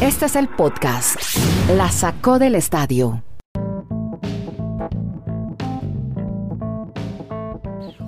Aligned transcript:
Este 0.00 0.26
es 0.26 0.36
el 0.36 0.48
podcast. 0.48 1.16
La 1.76 1.90
sacó 1.90 2.38
del 2.38 2.54
estadio. 2.54 3.22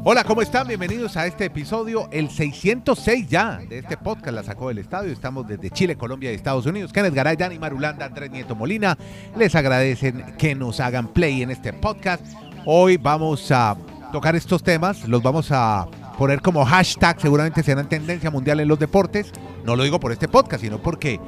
Hola, 0.04 0.24
¿cómo 0.24 0.43
están? 0.43 0.66
Bienvenidos 0.66 1.16
a 1.16 1.27
este 1.27 1.45
episodio, 1.45 2.08
el 2.11 2.29
606 2.29 3.29
ya 3.29 3.58
de 3.69 3.79
este 3.79 3.96
podcast, 3.96 4.35
La 4.35 4.43
Sacó 4.43 4.69
del 4.69 4.79
Estadio. 4.79 5.12
Estamos 5.12 5.46
desde 5.46 5.71
Chile, 5.71 5.96
Colombia 5.96 6.32
y 6.32 6.35
Estados 6.35 6.66
Unidos. 6.66 6.93
Kenneth 6.93 7.14
Garay, 7.14 7.36
Dani 7.36 7.58
Marulanda, 7.58 8.07
Andrés 8.07 8.30
Nieto 8.30 8.57
Molina. 8.57 8.98
Les 9.36 9.54
agradecen 9.54 10.34
que 10.36 10.57
nos 10.57 10.80
hagan 10.80 11.07
play 11.07 11.43
en 11.43 11.52
este 11.52 11.73
podcast. 11.73 12.25
Hoy 12.66 12.96
vamos 12.96 13.50
a 13.52 13.77
tocar 14.12 14.34
estos 14.34 14.62
temas, 14.62 15.07
los 15.09 15.23
vamos 15.23 15.52
a 15.52 15.86
poner 16.18 16.41
como 16.41 16.64
hashtag, 16.64 17.20
seguramente 17.20 17.62
serán 17.62 17.89
tendencia 17.89 18.30
mundial 18.30 18.61
en 18.61 18.68
los 18.68 18.79
deportes. 18.79 19.32
No 19.64 19.77
lo 19.77 19.84
digo 19.84 20.00
por 20.00 20.12
este 20.12 20.29
podcast, 20.29 20.62
sino 20.64 20.79
porque 20.82 21.20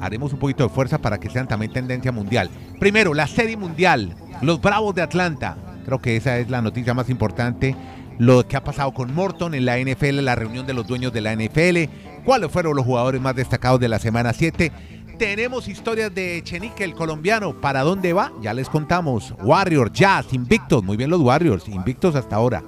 haremos 0.00 0.32
un 0.32 0.38
poquito 0.38 0.64
de 0.64 0.70
fuerza 0.70 0.98
para 0.98 1.18
que 1.18 1.30
sean 1.30 1.48
también 1.48 1.72
tendencia 1.72 2.12
mundial. 2.12 2.50
Primero, 2.78 3.14
la 3.14 3.26
serie 3.26 3.56
mundial, 3.56 4.14
los 4.42 4.60
Bravos 4.60 4.94
de 4.94 5.02
Atlanta 5.02 5.56
Creo 5.84 6.00
que 6.00 6.16
esa 6.16 6.38
es 6.38 6.50
la 6.50 6.62
noticia 6.62 6.94
más 6.94 7.10
importante. 7.10 7.74
Lo 8.18 8.46
que 8.46 8.56
ha 8.56 8.62
pasado 8.62 8.92
con 8.92 9.14
Morton 9.14 9.54
en 9.54 9.64
la 9.64 9.78
NFL, 9.78 10.20
la 10.20 10.36
reunión 10.36 10.66
de 10.66 10.74
los 10.74 10.86
dueños 10.86 11.12
de 11.12 11.20
la 11.20 11.34
NFL, 11.34 11.90
cuáles 12.24 12.50
fueron 12.50 12.76
los 12.76 12.84
jugadores 12.84 13.20
más 13.20 13.34
destacados 13.34 13.80
de 13.80 13.88
la 13.88 13.98
semana 13.98 14.32
7. 14.32 14.70
Tenemos 15.18 15.68
historias 15.68 16.14
de 16.14 16.40
Chenique, 16.44 16.84
el 16.84 16.94
colombiano. 16.94 17.60
¿Para 17.60 17.82
dónde 17.82 18.12
va? 18.12 18.32
Ya 18.40 18.54
les 18.54 18.68
contamos. 18.68 19.34
Warriors, 19.42 19.92
Jazz, 19.92 20.32
Invictos. 20.32 20.84
Muy 20.84 20.96
bien 20.96 21.10
los 21.10 21.20
Warriors, 21.20 21.68
invictos 21.68 22.14
hasta 22.14 22.36
ahora. 22.36 22.62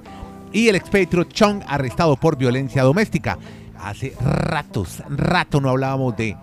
Y 0.51 0.67
el 0.67 0.75
ex 0.75 0.89
Chong 1.29 1.63
arrestado 1.67 2.15
por 2.15 2.37
violencia 2.37 2.83
doméstica. 2.83 3.37
Hace 3.79 4.15
ratos, 4.21 5.03
rato 5.09 5.61
no 5.61 5.69
hablábamos 5.69 6.15
de 6.15 6.37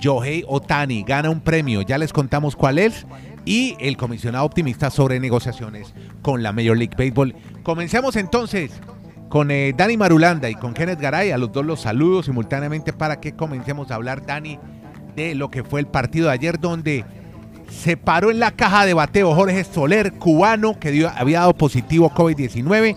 Yohei 0.00 0.44
Otani. 0.48 1.02
Gana 1.02 1.30
un 1.30 1.40
premio. 1.40 1.82
Ya 1.82 1.98
les 1.98 2.12
contamos 2.12 2.56
cuál 2.56 2.78
es 2.78 3.06
y 3.44 3.76
el 3.80 3.96
comisionado 3.96 4.44
optimista 4.44 4.90
sobre 4.90 5.20
negociaciones 5.20 5.94
con 6.22 6.42
la 6.42 6.52
Major 6.52 6.76
League 6.76 6.96
Baseball. 6.96 7.34
Comencemos 7.62 8.16
entonces 8.16 8.70
con 9.28 9.50
eh, 9.50 9.72
Dani 9.76 9.96
Marulanda 9.96 10.50
y 10.50 10.54
con 10.54 10.74
Kenneth 10.74 11.00
Garay. 11.00 11.30
A 11.30 11.38
los 11.38 11.52
dos 11.52 11.64
los 11.64 11.80
saludo 11.80 12.22
simultáneamente 12.22 12.92
para 12.92 13.20
que 13.20 13.34
comencemos 13.34 13.90
a 13.90 13.94
hablar, 13.94 14.26
Dani, 14.26 14.58
de 15.16 15.34
lo 15.34 15.50
que 15.50 15.64
fue 15.64 15.80
el 15.80 15.86
partido 15.86 16.26
de 16.26 16.34
ayer 16.34 16.58
donde 16.58 17.04
se 17.70 17.96
paró 17.96 18.30
en 18.30 18.40
la 18.40 18.50
caja 18.50 18.84
de 18.84 18.94
bateo 18.94 19.34
Jorge 19.34 19.64
Soler, 19.64 20.12
cubano, 20.14 20.78
que 20.78 20.90
dio, 20.90 21.10
había 21.16 21.40
dado 21.40 21.54
positivo 21.54 22.10
COVID-19, 22.10 22.96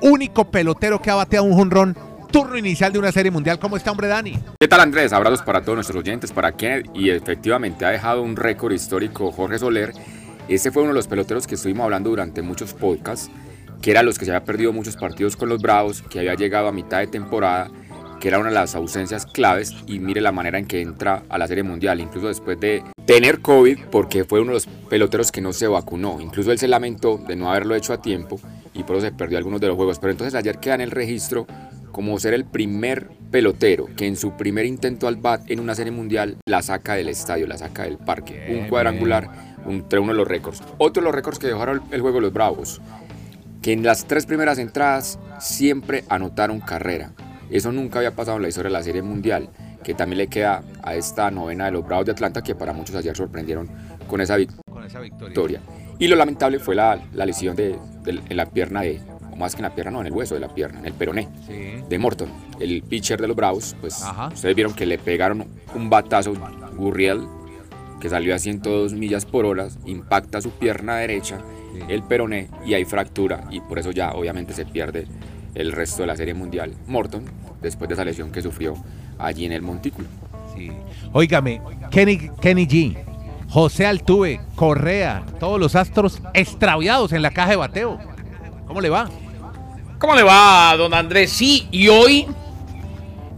único 0.00 0.50
pelotero 0.50 1.02
que 1.02 1.10
ha 1.10 1.16
bateado 1.16 1.44
un 1.44 1.54
jonrón 1.54 1.96
turno 2.34 2.58
inicial 2.58 2.92
de 2.92 2.98
una 2.98 3.12
serie 3.12 3.30
mundial. 3.30 3.60
¿Cómo 3.60 3.76
está, 3.76 3.92
hombre 3.92 4.08
Dani? 4.08 4.36
¿Qué 4.58 4.66
tal, 4.66 4.80
Andrés? 4.80 5.12
Abrazos 5.12 5.42
para 5.42 5.62
todos 5.62 5.76
nuestros 5.76 6.00
oyentes, 6.00 6.32
para 6.32 6.50
Kenneth. 6.50 6.90
Y 6.92 7.10
efectivamente 7.10 7.84
ha 7.84 7.90
dejado 7.90 8.22
un 8.22 8.34
récord 8.34 8.72
histórico 8.72 9.30
Jorge 9.30 9.60
Soler. 9.60 9.92
Ese 10.48 10.72
fue 10.72 10.82
uno 10.82 10.90
de 10.90 10.96
los 10.96 11.06
peloteros 11.06 11.46
que 11.46 11.54
estuvimos 11.54 11.84
hablando 11.84 12.10
durante 12.10 12.42
muchos 12.42 12.74
podcasts, 12.74 13.30
que 13.80 13.92
era 13.92 14.02
los 14.02 14.18
que 14.18 14.24
se 14.24 14.32
había 14.32 14.44
perdido 14.44 14.72
muchos 14.72 14.96
partidos 14.96 15.36
con 15.36 15.48
los 15.48 15.62
Bravos, 15.62 16.02
que 16.02 16.18
había 16.18 16.34
llegado 16.34 16.66
a 16.66 16.72
mitad 16.72 16.98
de 16.98 17.06
temporada, 17.06 17.70
que 18.18 18.26
era 18.26 18.40
una 18.40 18.48
de 18.48 18.56
las 18.56 18.74
ausencias 18.74 19.26
claves. 19.26 19.72
Y 19.86 20.00
mire 20.00 20.20
la 20.20 20.32
manera 20.32 20.58
en 20.58 20.66
que 20.66 20.80
entra 20.80 21.22
a 21.28 21.38
la 21.38 21.46
serie 21.46 21.62
mundial, 21.62 22.00
incluso 22.00 22.26
después 22.26 22.58
de 22.58 22.82
tener 23.06 23.42
COVID, 23.42 23.78
porque 23.92 24.24
fue 24.24 24.40
uno 24.40 24.48
de 24.48 24.54
los 24.54 24.66
peloteros 24.66 25.30
que 25.30 25.40
no 25.40 25.52
se 25.52 25.68
vacunó. 25.68 26.20
Incluso 26.20 26.50
él 26.50 26.58
se 26.58 26.66
lamentó 26.66 27.16
de 27.16 27.36
no 27.36 27.48
haberlo 27.48 27.76
hecho 27.76 27.92
a 27.92 28.02
tiempo 28.02 28.40
y 28.74 28.82
por 28.82 28.96
eso 28.96 29.06
se 29.06 29.12
perdió 29.12 29.38
algunos 29.38 29.60
de 29.60 29.68
los 29.68 29.76
juegos. 29.76 30.00
Pero 30.00 30.10
entonces 30.10 30.34
ayer 30.34 30.58
queda 30.58 30.74
en 30.74 30.80
el 30.80 30.90
registro 30.90 31.46
como 31.94 32.18
ser 32.18 32.34
el 32.34 32.44
primer 32.44 33.08
pelotero 33.30 33.86
que 33.96 34.08
en 34.08 34.16
su 34.16 34.36
primer 34.36 34.66
intento 34.66 35.06
al 35.06 35.14
bat 35.14 35.48
en 35.48 35.60
una 35.60 35.76
serie 35.76 35.92
mundial 35.92 36.36
la 36.44 36.60
saca 36.60 36.94
del 36.94 37.08
estadio, 37.08 37.46
la 37.46 37.56
saca 37.56 37.84
del 37.84 37.98
parque. 37.98 38.48
un 38.50 38.68
cuadrangular 38.68 39.30
entre 39.64 40.00
uno 40.00 40.10
de 40.10 40.18
los 40.18 40.26
récords. 40.26 40.60
Otro 40.78 41.00
de 41.00 41.04
los 41.04 41.14
récords 41.14 41.38
que 41.38 41.46
dejaron 41.46 41.82
el 41.92 42.00
juego 42.00 42.16
de 42.16 42.22
los 42.22 42.32
Bravos, 42.32 42.82
que 43.62 43.72
en 43.72 43.84
las 43.84 44.06
tres 44.06 44.26
primeras 44.26 44.58
entradas 44.58 45.20
siempre 45.38 46.02
anotaron 46.08 46.58
carrera. 46.58 47.12
Eso 47.48 47.70
nunca 47.70 48.00
había 48.00 48.16
pasado 48.16 48.38
en 48.38 48.42
la 48.42 48.48
historia 48.48 48.70
de 48.70 48.76
la 48.76 48.82
serie 48.82 49.02
mundial, 49.02 49.48
que 49.84 49.94
también 49.94 50.18
le 50.18 50.26
queda 50.26 50.64
a 50.82 50.96
esta 50.96 51.30
novena 51.30 51.66
de 51.66 51.70
los 51.70 51.86
Bravos 51.86 52.06
de 52.06 52.12
Atlanta, 52.12 52.42
que 52.42 52.56
para 52.56 52.72
muchos 52.72 52.96
ayer 52.96 53.16
sorprendieron 53.16 53.70
con 54.08 54.20
esa, 54.20 54.36
victoria. 54.36 55.60
Y 56.00 56.08
lo 56.08 56.16
lamentable 56.16 56.58
fue 56.58 56.74
la, 56.74 56.96
lesión 57.12 57.54
de, 57.54 57.78
en 58.06 58.36
la 58.36 58.46
pierna 58.46 58.80
de, 58.82 59.00
más 59.36 59.54
que 59.54 59.60
en 59.60 59.64
la 59.64 59.74
pierna, 59.74 59.92
no, 59.92 60.00
en 60.00 60.06
el 60.06 60.12
hueso 60.12 60.34
de 60.34 60.40
la 60.40 60.48
pierna, 60.48 60.80
en 60.80 60.86
el 60.86 60.92
peroné 60.92 61.28
de 61.88 61.98
Morton, 61.98 62.28
el 62.60 62.82
pitcher 62.82 63.20
de 63.20 63.28
los 63.28 63.36
Bravos. 63.36 63.76
Pues 63.80 64.04
ustedes 64.32 64.54
vieron 64.54 64.74
que 64.74 64.86
le 64.86 64.98
pegaron 64.98 65.46
un 65.74 65.90
batazo 65.90 66.34
Gurriel 66.76 67.22
que 68.00 68.10
salió 68.10 68.34
a 68.34 68.38
102 68.38 68.92
millas 68.92 69.24
por 69.24 69.46
hora, 69.46 69.68
impacta 69.86 70.40
su 70.40 70.50
pierna 70.50 70.96
derecha, 70.96 71.38
el 71.88 72.02
peroné 72.02 72.48
y 72.66 72.74
hay 72.74 72.84
fractura 72.84 73.44
y 73.50 73.60
por 73.60 73.78
eso 73.78 73.90
ya 73.90 74.12
obviamente 74.12 74.52
se 74.52 74.66
pierde 74.66 75.06
el 75.54 75.72
resto 75.72 76.02
de 76.02 76.08
la 76.08 76.16
serie 76.16 76.34
mundial. 76.34 76.74
Morton, 76.86 77.24
después 77.62 77.88
de 77.88 77.94
esa 77.94 78.04
lesión 78.04 78.30
que 78.30 78.42
sufrió 78.42 78.74
allí 79.18 79.46
en 79.46 79.52
el 79.52 79.62
montículo. 79.62 80.06
Sí. 80.54 80.70
Óigame, 81.12 81.60
Kenny, 81.90 82.30
Kenny 82.40 82.66
G, 82.66 82.96
José 83.48 83.86
Altuve, 83.86 84.40
Correa, 84.54 85.24
todos 85.40 85.58
los 85.58 85.74
astros 85.74 86.20
extraviados 86.34 87.12
en 87.12 87.22
la 87.22 87.30
caja 87.30 87.50
de 87.50 87.56
bateo. 87.56 87.98
¿Cómo 88.66 88.80
le 88.80 88.90
va? 88.90 89.08
¿Cómo 90.04 90.16
le 90.16 90.22
va, 90.22 90.76
don 90.76 90.92
Andrés? 90.92 91.32
Sí, 91.32 91.66
y 91.70 91.88
hoy 91.88 92.26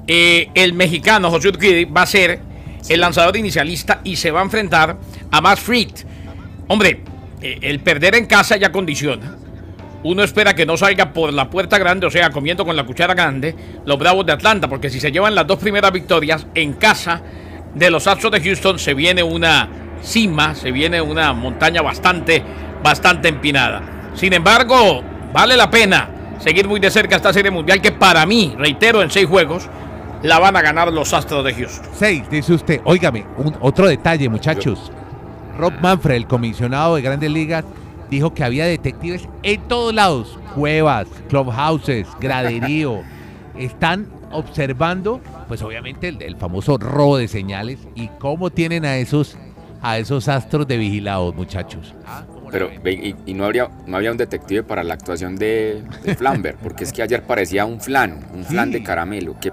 eh, 0.09 0.51
el 0.53 0.73
mexicano 0.73 1.31
José 1.31 1.51
Urquidi 1.51 1.85
va 1.85 2.03
a 2.03 2.07
ser 2.07 2.41
el 2.89 3.01
lanzador 3.01 3.37
inicialista 3.37 4.01
y 4.03 4.17
se 4.17 4.33
va 4.33 4.41
a 4.41 4.43
enfrentar 4.43 4.99
a 5.31 5.41
Matt 5.41 5.61
Fried. 5.61 5.93
Hombre, 6.67 7.05
eh, 7.41 7.61
el 7.63 7.79
perder 7.79 8.17
en 8.17 8.27
casa 8.27 8.57
ya 8.57 8.73
condiciona. 8.73 9.37
Uno 10.03 10.25
espera 10.25 10.57
que 10.57 10.67
no 10.67 10.77
salga 10.77 11.13
por 11.13 11.33
la 11.33 11.49
puerta 11.49 11.79
grande, 11.79 12.09
o 12.09 12.11
sea, 12.11 12.31
comiendo 12.31 12.65
con 12.65 12.75
la 12.75 12.83
cuchara 12.83 13.15
grande, 13.15 13.55
los 13.85 13.97
Bravos 13.97 14.27
de 14.27 14.33
Atlanta, 14.33 14.69
porque 14.69 14.91
si 14.91 14.99
se 14.99 15.13
llevan 15.13 15.37
las 15.37 15.47
dos 15.47 15.61
primeras 15.61 15.93
victorias 15.93 16.49
en 16.57 16.73
casa 16.73 17.23
de 17.77 17.91
los 17.93 18.09
Astros 18.09 18.33
de 18.33 18.41
Houston, 18.41 18.81
se 18.81 18.93
viene 18.93 19.23
una 19.23 19.69
cima, 20.03 20.57
se 20.57 20.73
viene 20.73 21.01
una 21.01 21.33
montaña 21.33 21.81
bastante, 21.81 22.43
bastante 22.83 23.29
empinada. 23.29 24.11
Sin 24.17 24.33
embargo, 24.33 25.05
vale 25.33 25.57
la 25.57 25.71
pena 25.71 26.16
seguir 26.39 26.69
muy 26.69 26.81
de 26.81 26.91
cerca 26.91 27.17
esta 27.17 27.33
serie 27.33 27.51
mundial 27.51 27.81
que 27.81 27.93
para 27.93 28.25
mí, 28.27 28.55
reitero, 28.59 29.03
en 29.03 29.11
seis 29.11 29.27
juegos 29.27 29.69
la 30.23 30.39
van 30.39 30.57
a 30.57 30.63
ganar 30.63 30.93
los 30.93 31.13
Astros 31.13 31.45
de 31.45 31.55
Houston. 31.55 31.87
Seis, 31.95 32.29
dice 32.31 32.55
usted. 32.55 32.81
Óigame, 32.85 33.25
un, 33.37 33.55
otro 33.61 33.87
detalle, 33.87 34.29
muchachos. 34.29 34.91
Rob 35.59 35.73
Manfred, 35.81 36.17
el 36.17 36.27
comisionado 36.27 36.97
de 36.97 37.03
Grandes 37.03 37.31
Ligas, 37.31 37.65
dijo 38.11 38.35
que 38.35 38.45
había 38.45 38.67
detectives 38.67 39.29
en 39.43 39.61
todos 39.69 39.95
lados. 39.95 40.39
Cuevas, 40.55 41.07
clubhouses, 41.29 42.07
graderío. 42.21 43.01
Están 43.59 44.09
observando, 44.33 45.21
pues 45.49 45.63
obviamente, 45.63 46.09
el, 46.09 46.21
el, 46.21 46.37
famoso 46.37 46.77
robo 46.77 47.17
de 47.17 47.29
señales 47.29 47.79
y 47.95 48.09
cómo 48.19 48.51
tienen 48.51 48.85
a 48.85 48.99
esos, 48.99 49.39
a 49.81 49.99
esos 49.99 50.29
astros 50.29 50.67
de 50.67 50.77
vigilados, 50.77 51.35
muchachos. 51.35 51.95
Pero, 52.51 52.71
y, 53.27 53.35
no, 53.35 53.45
habría, 53.45 53.69
no 53.87 53.97
había 53.97 54.11
un 54.11 54.17
detective 54.17 54.63
para 54.63 54.85
la 54.85 54.95
actuación 54.95 55.37
de, 55.37 55.83
Flamber, 56.17 56.57
porque 56.63 56.85
es 56.85 56.93
que 56.93 57.03
ayer 57.03 57.23
parecía 57.23 57.65
un 57.65 57.81
flan, 57.81 58.25
un 58.33 58.45
flan 58.45 58.71
de 58.71 58.83
caramelo. 58.83 59.37
Qué 59.41 59.53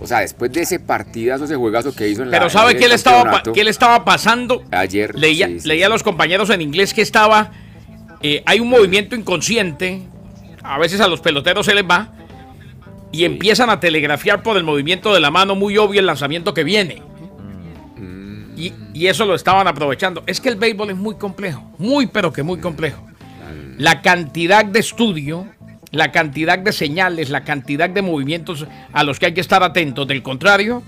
o 0.00 0.06
sea, 0.06 0.20
después 0.20 0.52
de 0.52 0.62
ese 0.62 0.80
partidazo, 0.80 1.44
ese 1.44 1.56
juegazo 1.56 1.94
que 1.94 2.08
hizo 2.08 2.22
en 2.22 2.30
la. 2.30 2.38
Pero 2.38 2.50
¿sabe 2.50 2.76
qué 2.76 2.88
le, 2.88 2.94
estaba, 2.94 3.42
qué 3.42 3.64
le 3.64 3.70
estaba 3.70 4.04
pasando? 4.04 4.64
Ayer. 4.70 5.14
Leía, 5.18 5.48
leía 5.64 5.86
a 5.86 5.88
los 5.88 6.02
compañeros 6.02 6.50
en 6.50 6.62
inglés 6.62 6.94
que 6.94 7.02
estaba. 7.02 7.52
Eh, 8.22 8.42
hay 8.46 8.60
un 8.60 8.70
movimiento 8.70 9.14
inconsciente, 9.14 10.02
a 10.62 10.78
veces 10.78 11.00
a 11.00 11.08
los 11.08 11.20
peloteros 11.20 11.66
se 11.66 11.74
les 11.74 11.84
va, 11.84 12.12
y 13.12 13.24
empiezan 13.24 13.70
a 13.70 13.80
telegrafiar 13.80 14.42
por 14.42 14.56
el 14.56 14.64
movimiento 14.64 15.12
de 15.12 15.20
la 15.20 15.30
mano 15.30 15.54
muy 15.54 15.76
obvio 15.78 16.00
el 16.00 16.06
lanzamiento 16.06 16.54
que 16.54 16.64
viene. 16.64 17.02
Y, 18.56 19.06
eso 19.06 19.26
lo 19.26 19.34
estaban 19.34 19.66
aprovechando. 19.66 20.22
Es 20.26 20.40
que 20.40 20.48
el 20.48 20.56
béisbol 20.56 20.90
es 20.90 20.96
muy 20.96 21.16
complejo, 21.16 21.62
muy 21.78 22.06
pero 22.06 22.32
que 22.32 22.42
muy 22.42 22.58
complejo. 22.60 23.06
La 23.78 24.02
cantidad 24.02 24.64
de 24.64 24.78
estudio, 24.78 25.46
la 25.90 26.12
cantidad 26.12 26.58
de 26.58 26.72
señales, 26.72 27.30
la 27.30 27.44
cantidad 27.44 27.90
de 27.90 28.02
movimientos 28.02 28.66
a 28.92 29.02
los 29.02 29.18
que 29.18 29.26
hay 29.26 29.34
que 29.34 29.40
estar 29.40 29.62
atentos. 29.62 30.06
Del 30.06 30.22
contrario, 30.22 30.82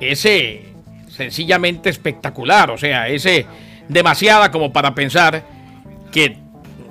ese 0.00 0.68
sencillamente 1.08 1.90
espectacular. 1.90 2.70
O 2.70 2.78
sea, 2.78 3.08
ese 3.08 3.46
demasiada 3.88 4.50
como 4.50 4.72
para 4.72 4.94
pensar 4.94 5.44
que 6.12 6.38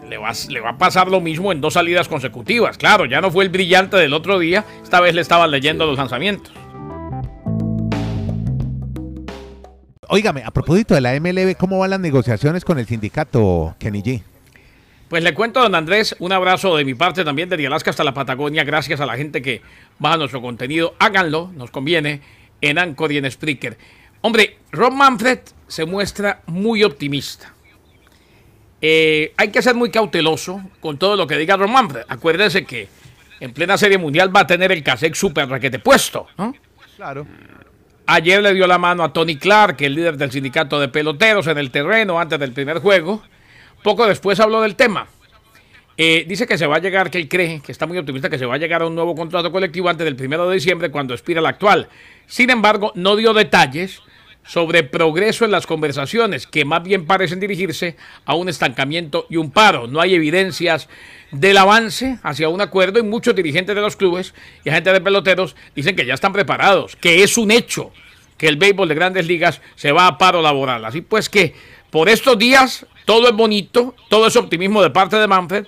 le 0.10 0.18
va, 0.18 0.32
le 0.50 0.60
va, 0.60 0.72
a 0.72 0.78
pasar 0.78 1.10
lo 1.10 1.20
mismo 1.20 1.52
en 1.52 1.62
dos 1.62 1.74
salidas 1.74 2.08
consecutivas. 2.08 2.78
Claro, 2.78 3.06
ya 3.06 3.22
no 3.22 3.32
fue 3.32 3.44
el 3.44 3.50
brillante 3.50 3.98
del 3.98 4.14
otro 4.14 4.40
día, 4.40 4.66
esta 4.82 5.00
vez 5.02 5.14
le 5.14 5.22
estaban 5.22 5.52
leyendo 5.52 5.86
los 5.86 5.98
lanzamientos. 5.98 6.54
Óigame, 10.10 10.44
a 10.46 10.52
propósito 10.52 10.96
de 10.96 11.02
la 11.02 11.20
MLB, 11.20 11.56
¿cómo 11.58 11.80
van 11.80 11.90
las 11.90 12.00
negociaciones 12.00 12.64
con 12.64 12.80
el 12.80 12.86
sindicato, 12.86 13.76
Kenny 13.78 14.02
G? 14.02 14.24
Pues 15.10 15.24
le 15.24 15.34
cuento, 15.34 15.62
don 15.62 15.76
Andrés, 15.76 16.16
un 16.20 16.32
abrazo 16.32 16.76
de 16.76 16.86
mi 16.86 16.94
parte 16.94 17.24
también, 17.24 17.50
de 17.50 17.68
Alaska 17.68 17.90
hasta 17.90 18.04
la 18.04 18.14
Patagonia. 18.14 18.64
Gracias 18.64 19.00
a 19.00 19.06
la 19.06 19.16
gente 19.16 19.42
que 19.42 19.62
baja 20.00 20.18
nuestro 20.18 20.42
contenido. 20.42 20.96
Háganlo, 21.00 21.52
nos 21.56 21.72
conviene. 21.72 22.22
en 22.60 22.80
Anchor 22.80 23.12
y 23.12 23.18
en 23.18 23.30
Spreaker. 23.30 23.78
Hombre, 24.22 24.58
Rob 24.72 24.92
Manfred 24.94 25.40
se 25.68 25.86
muestra 25.86 26.42
muy 26.48 26.84
optimista. 26.84 27.54
Eh, 28.82 29.34
hay 29.38 29.50
que 29.50 29.62
ser 29.62 29.76
muy 29.76 29.92
cauteloso 29.92 30.62
con 30.80 30.98
todo 30.98 31.16
lo 31.16 31.28
que 31.28 31.38
diga 31.38 31.56
Rob 31.56 31.70
Manfred. 31.70 32.04
Acuérdense 32.08 32.66
que 32.66 32.88
en 33.40 33.54
plena 33.54 33.78
Serie 33.78 33.98
Mundial 33.98 34.36
va 34.36 34.42
a 34.42 34.48
tener 34.48 34.72
el 34.72 34.84
cassette 34.84 35.16
super 35.16 35.48
raquete 35.48 35.80
puesto, 35.80 36.28
¿no? 36.38 36.54
Claro. 36.96 37.28
Ayer 38.10 38.42
le 38.42 38.54
dio 38.54 38.68
la 38.68 38.78
mano 38.78 39.04
a 39.04 39.12
Tony 39.12 39.36
Clark, 39.36 39.82
el 39.82 39.96
líder 39.96 40.16
del 40.16 40.32
sindicato 40.32 40.80
de 40.80 40.88
peloteros, 40.88 41.46
en 41.48 41.58
el 41.58 41.72
terreno 41.72 42.18
antes 42.18 42.40
del 42.40 42.54
primer 42.54 42.80
juego. 42.80 43.22
Poco 43.84 44.08
después 44.08 44.40
habló 44.40 44.62
del 44.62 44.78
tema. 44.78 45.08
Eh, 45.98 46.24
dice 46.26 46.48
que 46.48 46.58
se 46.58 46.66
va 46.68 46.78
a 46.78 46.80
llegar, 46.80 47.12
que 47.12 47.18
él 47.18 47.28
cree, 47.28 47.60
que 47.60 47.74
está 47.74 47.86
muy 47.86 47.98
optimista, 47.98 48.30
que 48.30 48.40
se 48.40 48.46
va 48.46 48.56
a 48.56 48.58
llegar 48.58 48.82
a 48.82 48.88
un 48.88 48.96
nuevo 48.96 49.14
contrato 49.14 49.52
colectivo 49.52 49.90
antes 49.90 50.06
del 50.06 50.16
primero 50.16 50.48
de 50.48 50.56
diciembre, 50.56 50.90
cuando 50.90 51.14
expira 51.14 51.42
el 51.42 51.46
actual. 51.48 51.90
Sin 52.28 52.50
embargo, 52.50 52.94
no 52.96 53.18
dio 53.18 53.34
detalles 53.34 54.02
sobre 54.48 54.84
progreso 54.84 55.46
en 55.46 55.52
las 55.52 55.68
conversaciones, 55.68 56.48
que 56.48 56.66
más 56.66 56.84
bien 56.84 57.06
parecen 57.06 57.40
dirigirse 57.40 57.98
a 58.26 58.36
un 58.36 58.50
estancamiento 58.50 59.28
y 59.30 59.38
un 59.38 59.52
paro. 59.52 59.88
No 59.88 60.02
hay 60.02 60.16
evidencias 60.16 60.88
del 61.32 61.58
avance 61.58 62.18
hacia 62.24 62.50
un 62.50 62.62
acuerdo 62.62 63.00
y 63.00 63.04
muchos 63.04 63.36
dirigentes 63.36 63.76
de 63.76 63.82
los 63.82 63.96
clubes 63.96 64.34
y 64.64 64.70
agentes 64.70 64.94
de 64.94 65.02
peloteros 65.02 65.56
dicen 65.76 65.96
que 65.96 66.06
ya 66.06 66.14
están 66.14 66.34
preparados, 66.34 66.96
que 66.96 67.24
es 67.24 67.38
un 67.38 67.52
hecho 67.52 67.92
que 68.38 68.48
el 68.48 68.58
béisbol 68.58 68.88
de 68.88 68.96
grandes 68.96 69.28
ligas 69.28 69.62
se 69.76 69.92
va 69.92 70.08
a 70.08 70.18
paro 70.18 70.42
laboral. 70.42 70.86
Así 70.86 71.02
pues 71.02 71.30
que 71.30 71.54
por 71.90 72.08
estos 72.08 72.38
días 72.38 72.86
todo 73.06 73.28
es 73.28 73.34
bonito, 73.34 73.96
todo 74.10 74.28
es 74.28 74.36
optimismo 74.36 74.82
de 74.82 74.92
parte 74.92 75.18
de 75.18 75.28
Manfred. 75.28 75.66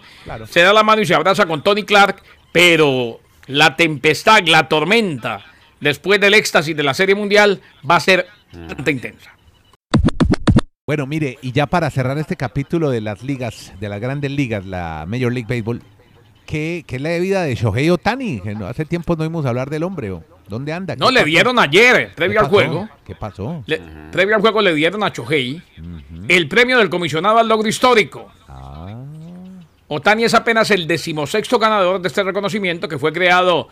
Se 0.50 0.62
da 0.62 0.74
la 0.74 0.84
mano 0.84 1.02
y 1.02 1.06
se 1.06 1.16
abraza 1.16 1.46
con 1.46 1.64
Tony 1.64 1.84
Clark, 1.84 2.22
pero 2.52 3.20
la 3.48 3.75
tempestad, 3.75 4.46
la 4.46 4.68
tormenta, 4.70 5.44
después 5.80 6.20
del 6.20 6.34
éxtasis 6.34 6.75
de 6.75 6.84
la 6.84 6.94
Serie 6.94 7.16
Mundial, 7.16 7.62
va 7.90 7.96
a 7.96 8.02
ser 8.02 8.28
bastante 8.54 8.92
intensa. 8.92 9.31
Bueno, 10.86 11.06
mire, 11.06 11.38
y 11.42 11.51
ya 11.51 11.68
para 11.68 11.90
cerrar 11.92 12.18
este 12.18 12.36
capítulo 12.36 12.90
de 12.90 13.01
las 13.01 13.22
ligas, 13.24 13.74
de 13.80 13.90
las 13.90 14.00
grandes 14.01 14.31
ligas, 14.31 14.66
la 14.66 15.06
Major 15.07 15.31
League 15.31 15.48
Baseball, 15.48 15.81
¿qué, 16.48 16.84
qué 16.88 16.96
es 16.96 17.01
la 17.01 17.16
vida 17.19 17.44
de 17.44 17.54
Shohei 17.54 17.90
Otani? 17.92 18.42
Que 18.42 18.56
no- 18.56 18.66
hace 18.66 18.86
tiempo 18.86 19.16
no 19.16 19.22
oímos 19.24 19.46
hablar 19.46 19.69
del 19.69 19.84
hombre. 19.84 20.10
¿o? 20.10 20.24
¿Dónde 20.48 20.74
anda? 20.74 20.96
No, 20.96 21.07
¿Qué 21.07 21.12
le 21.13 21.19
pasó? 21.19 21.25
dieron 21.28 21.60
ayer, 21.60 22.07
¿Qué 22.10 22.16
previo 22.16 22.40
al 22.40 22.48
juego, 22.48 22.90
¿Qué 23.06 23.13
pasó? 23.13 23.63
le- 23.68 23.80
previo 24.12 24.34
al 24.36 24.42
juego 24.42 24.62
le 24.63 24.74
dieron 24.74 25.04
a 25.04 25.12
Chohei 25.13 25.62
el 26.28 26.48
premio 26.48 26.80
del 26.80 26.90
comisionado 26.90 27.38
al 27.38 27.48
logro 27.48 27.69
histórico. 27.69 28.31
Ah, 28.48 28.96
Otani 29.90 30.24
es 30.24 30.34
apenas 30.34 30.72
el 30.72 30.88
decimosexto 30.88 31.60
ganador 31.60 32.01
de 32.01 32.07
este 32.07 32.24
reconocimiento 32.24 32.88
que 32.88 32.98
fue 32.98 33.13
creado 33.13 33.69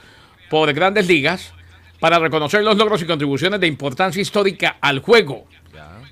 por 0.52 0.72
Grandes 0.74 1.08
Ligas 1.08 1.52
para 2.00 2.20
reconocer 2.20 2.64
los 2.64 2.78
logros 2.78 3.02
y 3.02 3.06
contribuciones 3.06 3.60
de 3.60 3.68
importancia 3.68 4.22
histórica 4.22 4.78
al 4.82 5.00
juego. 5.00 5.46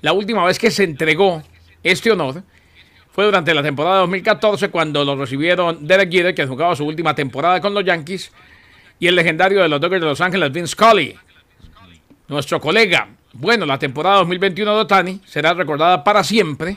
La 0.02 0.12
última 0.12 0.44
vez 0.44 0.58
que 0.58 0.70
se 0.70 0.84
entregó 0.84 1.42
este 1.82 2.10
honor 2.10 2.42
fue 3.12 3.24
durante 3.24 3.54
la 3.54 3.62
temporada 3.62 4.00
2014 4.00 4.68
cuando 4.68 5.04
lo 5.04 5.16
recibieron 5.16 5.86
Derek 5.86 6.10
Jeter, 6.10 6.34
que 6.34 6.46
jugaba 6.46 6.76
su 6.76 6.84
última 6.84 7.14
temporada 7.14 7.60
con 7.60 7.72
los 7.72 7.84
Yankees, 7.84 8.30
y 8.98 9.06
el 9.06 9.14
legendario 9.14 9.62
de 9.62 9.68
los 9.68 9.80
Dodgers 9.80 10.02
de 10.02 10.08
Los 10.08 10.20
Ángeles, 10.20 10.52
Vince 10.52 10.72
Scully. 10.72 11.16
Nuestro 12.28 12.60
colega. 12.60 13.08
Bueno, 13.32 13.66
la 13.66 13.78
temporada 13.78 14.16
2021 14.16 14.74
de 14.74 14.80
Otani 14.80 15.20
será 15.24 15.54
recordada 15.54 16.02
para 16.02 16.24
siempre 16.24 16.76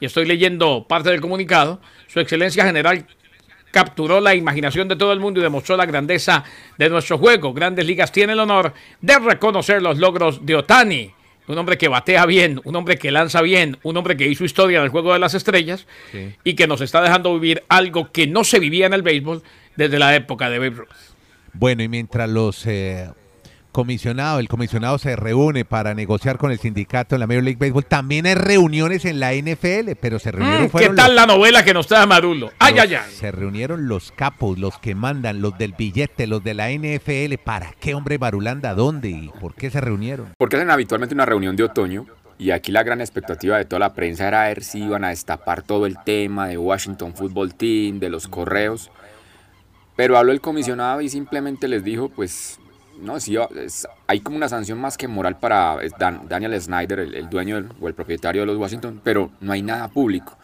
y 0.00 0.06
estoy 0.06 0.24
leyendo 0.24 0.84
parte 0.88 1.10
del 1.10 1.20
comunicado, 1.20 1.80
su 2.08 2.18
excelencia 2.18 2.64
general 2.64 3.06
capturó 3.72 4.20
la 4.20 4.36
imaginación 4.36 4.86
de 4.86 4.94
todo 4.94 5.12
el 5.12 5.18
mundo 5.18 5.40
y 5.40 5.42
demostró 5.42 5.76
la 5.76 5.86
grandeza 5.86 6.44
de 6.78 6.88
nuestro 6.88 7.18
juego. 7.18 7.52
Grandes 7.52 7.84
Ligas 7.86 8.12
tiene 8.12 8.34
el 8.34 8.38
honor 8.40 8.72
de 9.00 9.18
reconocer 9.18 9.82
los 9.82 9.98
logros 9.98 10.46
de 10.46 10.54
Otani, 10.54 11.10
un 11.48 11.58
hombre 11.58 11.76
que 11.76 11.88
batea 11.88 12.24
bien, 12.26 12.60
un 12.64 12.76
hombre 12.76 12.96
que 12.98 13.10
lanza 13.10 13.42
bien, 13.42 13.76
un 13.82 13.96
hombre 13.96 14.16
que 14.16 14.28
hizo 14.28 14.44
historia 14.44 14.78
en 14.78 14.84
el 14.84 14.90
juego 14.90 15.12
de 15.12 15.18
las 15.18 15.34
estrellas 15.34 15.86
Sí. 16.12 16.32
y 16.44 16.54
que 16.54 16.68
nos 16.68 16.80
está 16.80 17.02
dejando 17.02 17.34
vivir 17.34 17.64
algo 17.68 18.12
que 18.12 18.28
no 18.28 18.44
se 18.44 18.60
vivía 18.60 18.86
en 18.86 18.92
el 18.92 19.02
béisbol 19.02 19.42
desde 19.74 19.98
la 19.98 20.14
época 20.14 20.48
de 20.50 20.58
Babe 20.60 20.70
Ruth. 20.76 20.88
Bueno, 21.54 21.82
y 21.82 21.88
mientras 21.88 22.30
los 22.30 22.64
eh, 22.66 23.08
comisionados, 23.72 24.38
el 24.40 24.48
comisionado 24.48 24.98
se 24.98 25.16
reúne 25.16 25.64
para 25.64 25.94
negociar 25.94 26.38
con 26.38 26.52
el 26.52 26.58
sindicato 26.58 27.16
en 27.16 27.20
la 27.20 27.26
Major 27.26 27.42
League 27.42 27.58
Baseball, 27.58 27.84
también 27.86 28.26
hay 28.26 28.34
reuniones 28.34 29.04
en 29.06 29.18
la 29.18 29.32
NFL, 29.32 29.96
pero 30.00 30.18
se 30.18 30.30
reunieron 30.30 30.66
Mm, 30.66 30.78
¿Qué 30.78 30.88
tal 30.90 31.14
los- 31.16 31.16
la 31.16 31.26
novela 31.26 31.64
que 31.64 31.72
nos 31.74 31.86
trae 31.86 32.06
Marulo? 32.06 32.50
Ay, 32.58 32.74
los- 32.74 32.82
ay, 32.84 32.94
ay. 32.94 33.10
Se 33.12 33.32
reunieron 33.32 33.88
los 33.88 34.12
capos, 34.12 34.58
los 34.58 34.78
que 34.78 34.94
mandan, 34.94 35.40
los 35.40 35.56
del 35.58 35.72
billete, 35.72 36.26
los 36.26 36.44
de 36.44 36.54
la 36.54 36.70
NFL. 36.70 37.38
¿Para 37.38 37.72
qué, 37.80 37.94
hombre, 37.94 38.18
Barulanda? 38.18 38.74
¿Dónde 38.74 39.08
y 39.08 39.30
por 39.40 39.54
qué 39.54 39.70
se 39.70 39.80
reunieron? 39.80 40.34
Porque 40.38 40.56
hacen 40.56 40.70
habitualmente 40.70 41.14
una 41.14 41.24
reunión 41.26 41.56
de 41.56 41.64
otoño 41.64 42.06
y 42.38 42.50
aquí 42.50 42.72
la 42.72 42.82
gran 42.82 43.00
expectativa 43.00 43.56
de 43.56 43.64
toda 43.64 43.80
la 43.80 43.94
prensa 43.94 44.28
era 44.28 44.42
ver 44.48 44.62
si 44.62 44.82
iban 44.84 45.04
a 45.04 45.08
destapar 45.08 45.62
todo 45.62 45.86
el 45.86 45.96
tema 46.04 46.46
de 46.48 46.58
Washington 46.58 47.14
Football 47.14 47.54
Team, 47.54 48.00
de 48.00 48.10
los 48.10 48.28
correos. 48.28 48.90
Pero 49.96 50.16
habló 50.16 50.32
el 50.32 50.40
comisionado 50.40 51.00
y 51.02 51.08
simplemente 51.08 51.68
les 51.68 51.84
dijo, 51.84 52.08
pues, 52.08 52.58
no, 53.02 53.20
sí, 53.20 53.36
es- 53.56 53.86
hay 54.06 54.20
como 54.20 54.36
una 54.36 54.48
sanción 54.48 54.80
más 54.80 54.96
que 54.96 55.08
moral 55.08 55.38
para 55.38 55.78
Dan- 55.98 56.28
Daniel 56.28 56.60
Snyder, 56.60 57.00
el, 57.00 57.28
dueño 57.28 57.68
o 57.80 57.88
el 57.88 57.94
propietario 57.94 58.42
de 58.42 58.46
los 58.46 58.56
Washington, 58.56 59.00
pero 59.04 59.30
no 59.40 59.52
hay 59.52 59.62
nada 59.62 59.88
público. 59.88 60.36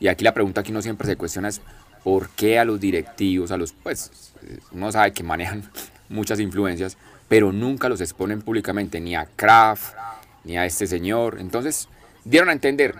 Y 0.00 0.08
aquí 0.08 0.24
la 0.24 0.34
pregunta 0.34 0.62
que 0.62 0.70
uno 0.72 0.82
siempre 0.82 1.06
se 1.06 1.16
cuestiona 1.16 1.48
es, 1.48 1.60
¿por 2.04 2.28
qué 2.30 2.58
a 2.58 2.64
los 2.64 2.80
directivos, 2.80 3.50
a 3.50 3.56
los, 3.56 3.72
pues, 3.72 4.32
eh, 4.42 4.58
uno 4.72 4.90
sabe 4.92 5.12
que 5.12 5.22
manejan 5.22 5.62
muchas 6.08 6.40
influencias, 6.40 6.96
pero 7.28 7.52
nunca 7.52 7.88
los 7.88 8.00
exponen 8.00 8.40
públicamente, 8.42 9.00
ni 9.00 9.14
a 9.14 9.26
Kraft, 9.36 9.94
ni 10.44 10.56
a 10.56 10.64
este 10.64 10.86
señor? 10.86 11.36
Entonces, 11.40 11.88
dieron 12.24 12.48
a 12.48 12.52
entender, 12.52 12.94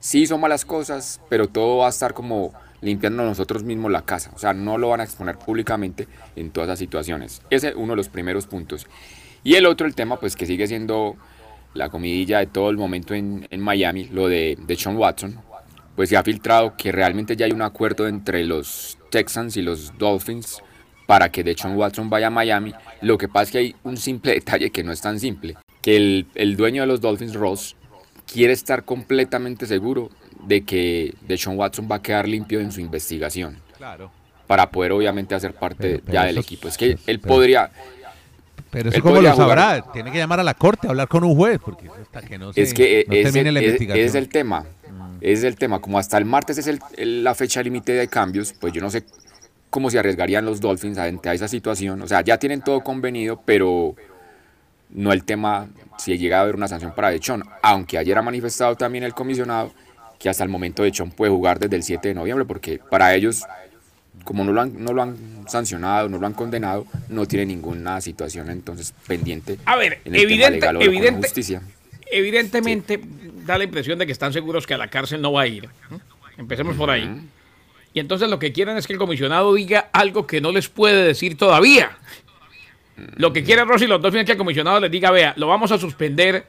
sí 0.00 0.26
son 0.26 0.40
malas 0.40 0.64
cosas, 0.64 1.20
pero 1.28 1.48
todo 1.48 1.78
va 1.78 1.86
a 1.86 1.90
estar 1.90 2.14
como 2.14 2.52
limpiando 2.80 3.24
nosotros 3.24 3.64
mismos 3.64 3.90
la 3.90 4.02
casa. 4.02 4.30
O 4.34 4.38
sea, 4.38 4.54
no 4.54 4.78
lo 4.78 4.88
van 4.88 5.00
a 5.00 5.04
exponer 5.04 5.38
públicamente 5.38 6.08
en 6.36 6.50
todas 6.50 6.68
las 6.68 6.78
situaciones. 6.78 7.42
Ese 7.50 7.68
es 7.68 7.74
uno 7.74 7.92
de 7.92 7.96
los 7.96 8.08
primeros 8.08 8.46
puntos. 8.46 8.86
Y 9.44 9.54
el 9.54 9.66
otro, 9.66 9.86
el 9.86 9.94
tema, 9.94 10.18
pues 10.18 10.36
que 10.36 10.46
sigue 10.46 10.66
siendo 10.66 11.16
la 11.74 11.88
comidilla 11.88 12.38
de 12.38 12.46
todo 12.46 12.70
el 12.70 12.76
momento 12.76 13.14
en, 13.14 13.46
en 13.50 13.60
Miami, 13.60 14.04
lo 14.06 14.28
de, 14.28 14.58
de 14.66 14.76
Sean 14.76 14.96
Watson, 14.96 15.38
pues 15.94 16.08
se 16.08 16.16
ha 16.16 16.22
filtrado 16.22 16.76
que 16.76 16.92
realmente 16.92 17.36
ya 17.36 17.46
hay 17.46 17.52
un 17.52 17.62
acuerdo 17.62 18.06
entre 18.06 18.44
los 18.44 18.98
Texans 19.10 19.56
y 19.56 19.62
los 19.62 19.96
Dolphins 19.98 20.62
para 21.08 21.30
que 21.30 21.42
Deshaun 21.42 21.76
Watson 21.76 22.10
vaya 22.10 22.26
a 22.26 22.30
Miami. 22.30 22.74
Lo 23.00 23.16
que 23.16 23.28
pasa 23.28 23.42
es 23.44 23.50
que 23.50 23.58
hay 23.58 23.76
un 23.82 23.96
simple 23.96 24.32
detalle 24.34 24.70
que 24.70 24.84
no 24.84 24.92
es 24.92 25.00
tan 25.00 25.18
simple, 25.18 25.56
que 25.80 25.96
el, 25.96 26.26
el 26.34 26.56
dueño 26.56 26.82
de 26.82 26.86
los 26.86 27.00
Dolphins, 27.00 27.34
Ross, 27.34 27.76
quiere 28.32 28.52
estar 28.52 28.84
completamente 28.84 29.66
seguro 29.66 30.10
de 30.44 30.62
que 30.64 31.14
Deshaun 31.26 31.58
Watson 31.58 31.88
va 31.90 31.96
a 31.96 32.02
quedar 32.02 32.28
limpio 32.28 32.60
en 32.60 32.70
su 32.72 32.80
investigación 32.80 33.58
Claro. 33.76 34.10
para 34.46 34.70
poder 34.70 34.92
obviamente 34.92 35.34
hacer 35.34 35.52
parte 35.54 35.76
Pero- 35.88 36.00
pero 36.04 36.12
ya 36.14 36.20
del 36.24 36.30
eso 36.32 36.40
es- 36.40 36.46
equipo. 36.46 36.68
Es 36.68 36.76
que 36.76 36.90
eso- 36.92 37.02
él 37.06 37.20
pero- 37.20 37.34
podría, 37.34 37.70
Pero 38.70 38.90
eso 38.90 39.02
podría 39.02 39.30
lo 39.30 39.36
sabrá, 39.36 39.62
jugar. 39.80 39.92
tiene 39.92 40.12
que 40.12 40.18
llamar 40.18 40.40
a 40.40 40.44
la 40.44 40.54
corte, 40.54 40.88
hablar 40.88 41.08
con 41.08 41.24
un 41.24 41.34
juez, 41.34 41.58
porque 41.64 41.86
eso 41.86 41.94
hasta 42.00 42.22
que 42.22 42.38
no 42.38 42.52
se 42.52 42.62
es 42.62 42.74
que 42.74 43.04
no 43.08 43.14
ese, 43.14 43.22
termine 43.24 43.52
la 43.52 43.58
ese- 43.60 43.66
investigación. 43.68 44.06
ese 44.06 44.18
es 44.18 44.22
el 44.24 44.28
tema. 44.28 44.64
Ese 45.20 45.32
es 45.32 45.44
el 45.44 45.56
tema. 45.56 45.80
Como 45.80 45.98
hasta 45.98 46.16
el 46.18 46.24
martes 46.24 46.58
es 46.58 46.66
el- 46.68 46.78
el- 46.96 47.24
la 47.24 47.34
fecha 47.34 47.60
límite 47.62 47.92
de 47.92 48.06
cambios, 48.08 48.52
pues 48.52 48.72
yo 48.72 48.80
no 48.80 48.88
sé 48.90 49.04
cómo 49.70 49.90
se 49.90 49.98
arriesgarían 49.98 50.44
los 50.44 50.60
Dolphins 50.60 50.96
ante 50.98 51.28
a 51.28 51.34
esa 51.34 51.48
situación. 51.48 52.00
O 52.02 52.06
sea, 52.06 52.20
ya 52.22 52.38
tienen 52.38 52.62
todo 52.62 52.80
convenido, 52.82 53.42
pero 53.44 53.96
no 54.90 55.12
el 55.12 55.24
tema 55.24 55.68
si 55.98 56.16
llega 56.16 56.38
a 56.38 56.42
haber 56.42 56.54
una 56.54 56.68
sanción 56.68 56.92
para 56.94 57.10
Dechon. 57.10 57.42
Aunque 57.62 57.98
ayer 57.98 58.16
ha 58.16 58.22
manifestado 58.22 58.76
también 58.76 59.02
el 59.04 59.12
comisionado 59.12 59.72
que 60.18 60.28
hasta 60.28 60.44
el 60.44 60.50
momento 60.50 60.82
Dechon 60.82 61.10
puede 61.10 61.30
jugar 61.30 61.58
desde 61.58 61.76
el 61.76 61.82
7 61.82 62.08
de 62.08 62.14
noviembre, 62.14 62.44
porque 62.44 62.78
para 62.90 63.14
ellos, 63.14 63.44
como 64.24 64.44
no 64.44 64.52
lo 64.52 64.60
han, 64.60 64.82
no 64.82 64.92
lo 64.92 65.02
han 65.02 65.16
sancionado, 65.46 66.08
no 66.08 66.18
lo 66.18 66.26
han 66.26 66.34
condenado, 66.34 66.86
no 67.08 67.26
tiene 67.26 67.46
ninguna 67.46 68.00
situación 68.00 68.50
entonces 68.50 68.92
pendiente. 69.06 69.58
A 69.64 69.76
ver, 69.76 70.00
en 70.04 70.14
el 70.14 70.20
tema 70.20 70.32
evidente, 70.32 70.50
legal 70.52 70.76
o 70.76 70.78
con 70.80 70.86
la 70.86 70.92
evidente, 70.92 71.28
justicia. 71.28 71.62
evidentemente 72.10 73.00
da 73.46 73.58
la 73.58 73.64
impresión 73.64 73.98
de 73.98 74.06
que 74.06 74.12
están 74.12 74.32
seguros 74.32 74.66
que 74.66 74.74
a 74.74 74.78
la 74.78 74.88
cárcel 74.88 75.22
no 75.22 75.32
va 75.32 75.42
a 75.42 75.46
ir. 75.46 75.68
Empecemos 76.36 76.76
por 76.76 76.90
ahí. 76.90 77.08
Y 77.94 78.00
entonces 78.00 78.28
lo 78.28 78.38
que 78.38 78.52
quieren 78.52 78.76
es 78.76 78.86
que 78.86 78.92
el 78.92 78.98
comisionado 78.98 79.54
diga 79.54 79.88
algo 79.92 80.26
que 80.26 80.40
no 80.40 80.52
les 80.52 80.68
puede 80.68 81.04
decir 81.04 81.36
todavía. 81.36 81.96
Lo 83.16 83.32
que 83.32 83.44
quiere 83.44 83.64
Rossi 83.64 83.86
los 83.86 84.02
dos 84.02 84.14
es 84.14 84.24
que 84.24 84.32
el 84.32 84.38
comisionado 84.38 84.80
les 84.80 84.90
diga, 84.90 85.10
vea, 85.10 85.32
lo 85.36 85.46
vamos 85.46 85.72
a 85.72 85.78
suspender 85.78 86.46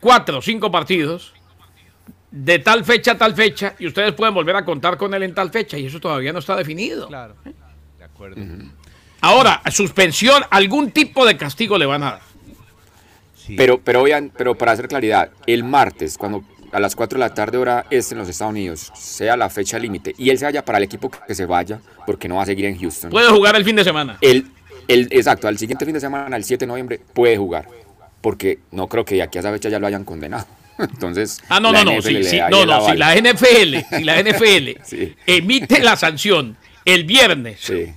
cuatro 0.00 0.38
o 0.38 0.42
cinco 0.42 0.70
partidos 0.70 1.34
de 2.30 2.58
tal 2.60 2.84
fecha 2.84 3.12
a 3.12 3.18
tal 3.18 3.34
fecha 3.34 3.74
y 3.78 3.86
ustedes 3.86 4.12
pueden 4.12 4.34
volver 4.34 4.56
a 4.56 4.64
contar 4.64 4.96
con 4.96 5.12
él 5.14 5.22
en 5.22 5.34
tal 5.34 5.50
fecha 5.50 5.76
y 5.76 5.86
eso 5.86 6.00
todavía 6.00 6.32
no 6.32 6.38
está 6.38 6.56
definido. 6.56 7.08
Claro. 7.08 7.34
De 7.98 8.04
acuerdo. 8.04 8.40
Ahora, 9.20 9.60
suspensión, 9.70 10.42
algún 10.50 10.92
tipo 10.92 11.26
de 11.26 11.36
castigo 11.36 11.76
le 11.76 11.86
van 11.86 12.02
a 12.02 12.10
dar. 12.12 12.20
Sí. 13.34 13.54
Pero, 13.56 13.80
pero, 13.82 14.04
pero 14.36 14.54
para 14.54 14.72
hacer 14.72 14.88
claridad, 14.88 15.30
el 15.46 15.64
martes, 15.64 16.16
cuando 16.16 16.44
a 16.72 16.78
las 16.78 16.94
4 16.94 17.18
de 17.18 17.20
la 17.20 17.34
tarde 17.34 17.58
hora 17.58 17.86
este 17.90 18.14
en 18.14 18.20
los 18.20 18.28
Estados 18.28 18.52
Unidos, 18.52 18.92
sea 18.94 19.36
la 19.36 19.50
fecha 19.50 19.78
límite, 19.78 20.14
y 20.16 20.30
él 20.30 20.38
se 20.38 20.44
vaya 20.44 20.64
para 20.64 20.78
el 20.78 20.84
equipo 20.84 21.10
que 21.10 21.34
se 21.34 21.46
vaya, 21.46 21.80
porque 22.06 22.28
no 22.28 22.36
va 22.36 22.44
a 22.44 22.46
seguir 22.46 22.66
en 22.66 22.78
Houston. 22.78 23.10
Puede 23.10 23.28
jugar 23.28 23.56
el 23.56 23.64
fin 23.64 23.74
de 23.76 23.82
semana. 23.84 24.18
Él, 24.20 24.46
él, 24.86 25.08
exacto, 25.10 25.48
al 25.48 25.58
siguiente 25.58 25.84
fin 25.84 25.94
de 25.94 26.00
semana, 26.00 26.36
el 26.36 26.44
7 26.44 26.64
de 26.64 26.68
noviembre, 26.68 27.00
puede 27.12 27.36
jugar. 27.36 27.66
porque 28.20 28.58
no 28.70 28.86
creo 28.86 29.04
que 29.04 29.16
de 29.16 29.22
aquí 29.22 29.38
a 29.38 29.40
esa 29.40 29.50
fecha 29.50 29.68
ya 29.68 29.78
lo 29.78 29.86
hayan 29.86 30.04
condenado. 30.04 30.46
Entonces, 30.84 31.40
ah, 31.48 31.60
no, 31.60 31.72
no, 31.72 31.84
no, 31.84 31.92
NFL 31.98 32.22
sí, 32.24 32.40
no, 32.50 32.64
no, 32.66 32.86
si 32.90 32.96
la 32.96 33.14
NFL, 33.16 33.96
si 33.96 34.04
la 34.04 34.18
NFL 34.22 34.80
Sí. 34.84 35.14
emite 35.26 35.80
la 35.80 35.96
sanción 35.96 36.56
el 36.84 37.04
viernes, 37.04 37.60
Sí. 37.60 37.92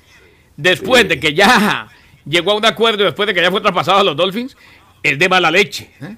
después 0.57 1.03
Sí. 1.03 1.07
de 1.09 1.19
que 1.19 1.33
ya 1.33 1.87
llegó 2.25 2.51
a 2.51 2.55
un 2.55 2.65
acuerdo, 2.65 3.03
después 3.03 3.27
de 3.27 3.33
que 3.33 3.41
ya 3.41 3.51
fue 3.51 3.61
traspasado 3.61 3.99
a 3.99 4.03
los 4.03 4.15
Dolphins, 4.15 4.55
es 5.01 5.17
de 5.19 5.29
mala 5.29 5.51
leche. 5.51 5.89
¿eh? 6.01 6.15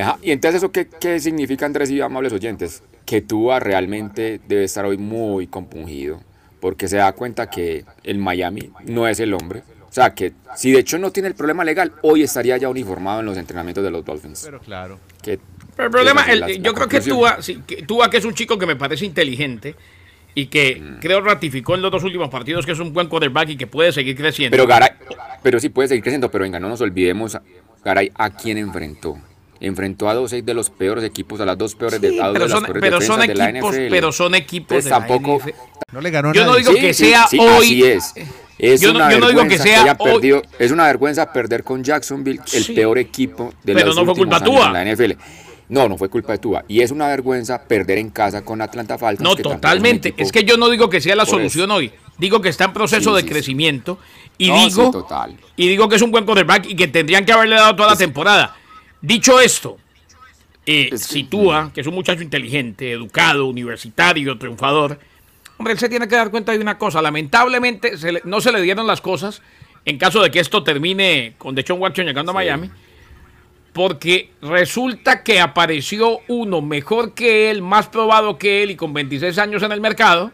Ajá, 0.00 0.18
Y 0.22 0.30
entonces, 0.30 0.58
¿eso 0.62 0.70
qué, 0.72 0.88
qué 1.00 1.18
significa, 1.20 1.64
Andrés 1.66 1.90
y 1.90 2.00
amables 2.00 2.32
oyentes? 2.32 2.82
Que 3.06 3.22
Tua 3.22 3.60
realmente 3.60 4.40
debe 4.46 4.64
estar 4.64 4.84
hoy 4.84 4.98
muy 4.98 5.46
compungido, 5.46 6.20
porque 6.60 6.88
se 6.88 6.96
da 6.96 7.12
cuenta 7.12 7.48
que 7.48 7.84
el 8.04 8.18
Miami 8.18 8.70
no 8.84 9.06
es 9.08 9.20
el 9.20 9.32
hombre. 9.32 9.62
O 9.88 9.92
sea, 9.96 10.12
que 10.14 10.32
si 10.54 10.72
de 10.72 10.80
hecho 10.80 10.98
no 10.98 11.10
tiene 11.12 11.28
el 11.28 11.34
problema 11.34 11.64
legal, 11.64 11.92
hoy 12.02 12.22
estaría 12.22 12.58
ya 12.58 12.68
uniformado 12.68 13.20
en 13.20 13.26
los 13.26 13.38
entrenamientos 13.38 13.82
de 13.82 13.90
los 13.90 14.04
Dolphins. 14.04 14.42
Pero 14.44 14.60
claro. 14.60 14.98
Que- 15.22 15.38
Pero 15.76 15.86
el 15.88 15.92
problema, 15.92 16.22
el- 16.24 16.40
la- 16.40 16.50
yo 16.50 16.72
la 16.72 16.72
creo 16.72 16.88
que. 16.88 17.00
Tua, 17.02 17.42
sí, 17.42 17.60
que 17.66 17.82
Tua, 17.82 18.08
que 18.10 18.16
es 18.16 18.24
un 18.24 18.34
chico 18.34 18.58
que 18.58 18.66
me 18.66 18.76
parece 18.76 19.04
inteligente 19.04 19.74
y 20.34 20.46
que 20.46 20.76
Mm. 20.80 21.00
creo 21.00 21.20
ratificó 21.20 21.74
en 21.74 21.82
los 21.82 21.90
dos 21.90 22.02
últimos 22.02 22.28
partidos 22.30 22.64
que 22.66 22.72
es 22.72 22.78
un 22.78 22.92
buen 22.92 23.08
quarterback 23.08 23.50
y 23.50 23.56
que 23.56 23.66
puede 23.66 23.92
seguir 23.92 24.16
creciendo. 24.16 24.56
Pero 24.56 24.66
Garay, 24.66 24.90
pero 25.42 25.60
sí 25.60 25.68
puede 25.68 25.88
seguir 25.88 26.02
creciendo, 26.02 26.30
pero 26.30 26.42
venga, 26.44 26.58
no 26.58 26.68
nos 26.68 26.80
olvidemos, 26.80 27.36
Garay, 27.84 28.10
a 28.14 28.30
quién 28.30 28.58
enfrentó. 28.58 29.18
Enfrentó 29.58 30.10
a 30.10 30.14
dos 30.14 30.32
de 30.32 30.54
los 30.54 30.68
peores 30.68 31.02
equipos, 31.04 31.40
a 31.40 31.46
las 31.46 31.56
dos 31.56 31.74
peores 31.74 31.98
Sí, 32.00 32.06
de, 32.06 32.12
pero 32.18 32.32
de 32.34 32.38
las 32.40 32.50
son, 32.50 32.64
peores 32.64 32.80
pero 32.82 33.00
son 33.00 33.20
defensas 33.20 33.28
de 33.28 33.34
la 33.34 33.48
equipos, 33.50 33.74
NFL. 33.74 33.90
pero 33.90 34.12
son 34.12 34.34
equipos 34.34 34.70
Entonces, 34.76 34.84
de 34.84 34.90
la 34.90 34.98
tampoco, 34.98 35.36
NFL. 35.40 35.56
No 35.92 36.00
le 36.02 36.10
ganó 36.10 36.32
Yo 36.34 36.44
no 36.44 36.50
nadie. 36.52 36.60
digo 36.64 36.74
que 36.74 36.92
sea 36.94 37.26
hoy- 37.38 37.56
Así 37.58 37.84
es. 37.84 38.14
Es 38.58 38.80
Yo 38.80 38.92
no- 38.92 38.96
una 39.00 39.10
yo 39.12 39.20
no 39.20 39.28
digo 39.28 39.42
que 39.42 39.48
vergüenza 39.58 39.82
sea 39.82 39.96
hoy- 39.98 40.12
perdido- 40.12 40.42
es 40.58 40.70
una 40.70 40.84
vergüenza 40.86 41.32
perder 41.32 41.62
con 41.62 41.82
Jacksonville, 41.84 42.40
el 42.54 42.64
Sí. 42.64 42.72
peor 42.74 42.98
equipo 42.98 43.52
de 43.62 43.74
Pero 43.74 43.86
los 43.86 43.96
no 43.96 44.04
fue 44.04 44.12
últimos 44.12 44.40
culpa 44.40 44.50
años 44.60 44.66
en 44.66 44.72
la 44.72 44.82
NFL. 44.82 45.16
No, 45.68 45.88
no 45.88 45.98
fue 45.98 46.08
culpa 46.08 46.32
de 46.32 46.38
Tua. 46.38 46.64
Y 46.68 46.80
es 46.80 46.90
una 46.92 47.08
vergüenza 47.08 47.62
perder 47.62 47.98
en 47.98 48.10
casa 48.10 48.44
con 48.44 48.62
Atlanta 48.62 48.96
Falcons. 48.98 49.28
No, 49.28 49.34
que 49.34 49.42
es 49.42 49.48
totalmente. 49.48 50.14
Es 50.16 50.30
que 50.30 50.44
yo 50.44 50.56
no 50.56 50.68
digo 50.70 50.88
que 50.88 51.00
sea 51.00 51.16
la 51.16 51.26
solución 51.26 51.70
hoy. 51.72 51.90
Digo 52.18 52.40
que 52.40 52.48
está 52.48 52.64
en 52.66 52.72
proceso 52.72 53.10
Sí, 53.10 53.16
de 53.16 53.22
sí, 53.22 53.28
crecimiento. 53.28 53.98
Y 54.38 54.48
No, 54.48 54.58
sí, 54.58 54.68
digo. 54.76 54.90
total. 54.92 55.36
Y 55.56 55.68
digo 55.68 55.88
que 55.88 55.96
es 55.96 56.02
un 56.02 56.10
buen 56.12 56.24
quarterback 56.24 56.66
y 56.70 56.76
que 56.76 56.86
tendrían 56.88 57.24
que 57.24 57.32
haberle 57.32 57.56
dado 57.56 57.74
toda 57.74 57.90
la 57.90 57.96
temporada. 57.96 58.54
Dicho 59.00 59.40
esto, 59.40 59.76
eh, 60.64 60.90
Es 60.92 61.06
que- 61.06 61.14
si 61.14 61.24
Tua, 61.24 61.70
que 61.74 61.80
es 61.80 61.86
un 61.86 61.94
muchacho 61.94 62.22
inteligente, 62.22 62.92
educado, 62.92 63.46
universitario, 63.46 64.38
triunfador, 64.38 64.98
hombre, 65.58 65.72
él 65.72 65.78
se 65.78 65.88
tiene 65.88 66.06
que 66.08 66.14
dar 66.16 66.30
cuenta 66.30 66.52
de 66.52 66.58
una 66.58 66.78
cosa. 66.78 67.02
Lamentablemente 67.02 67.98
se 67.98 68.12
le- 68.12 68.22
no 68.24 68.40
se 68.40 68.52
le 68.52 68.60
dieron 68.62 68.86
las 68.86 69.00
cosas 69.00 69.42
en 69.84 69.98
caso 69.98 70.22
de 70.22 70.30
que 70.30 70.38
esto 70.40 70.62
termine 70.62 71.34
con 71.38 71.54
Deshaun 71.54 71.80
Watson 71.80 72.06
llegando 72.06 72.30
a 72.32 72.34
Miami. 72.34 72.70
Porque 73.76 74.30
resulta 74.40 75.22
que 75.22 75.38
apareció 75.38 76.20
uno 76.28 76.62
mejor 76.62 77.12
que 77.12 77.50
él, 77.50 77.60
más 77.60 77.88
probado 77.88 78.38
que 78.38 78.62
él 78.62 78.70
y 78.70 78.74
con 78.74 78.94
26 78.94 79.36
años 79.36 79.62
en 79.62 79.70
el 79.70 79.82
mercado. 79.82 80.32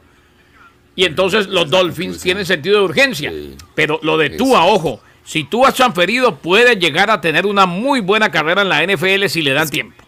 Y 0.95 1.07
entonces 1.07 1.49
los 1.49 1.69
Dolphins 1.69 2.21
tienen 2.21 2.47
sentido 2.47 2.79
de 2.79 2.85
urgencia. 2.85 3.31
Sí. 3.31 3.57
Pero 3.75 3.99
lo 4.05 4.17
de. 4.17 4.31
Tua, 4.31 4.65
ojo, 4.67 5.01
si 5.25 5.43
Tua 5.43 5.71
es 5.71 5.75
transferido, 5.75 6.37
puede 6.37 6.77
llegar 6.77 7.11
a 7.11 7.21
tener 7.21 7.45
una 7.45 7.67
muy 7.67 7.99
buena 7.99 8.31
carrera 8.31 8.63
en 8.63 8.69
la 8.69 8.87
NFL 8.87 9.27
si 9.27 9.43
le 9.43 9.53
dan 9.55 9.69
tiempo. 9.69 10.02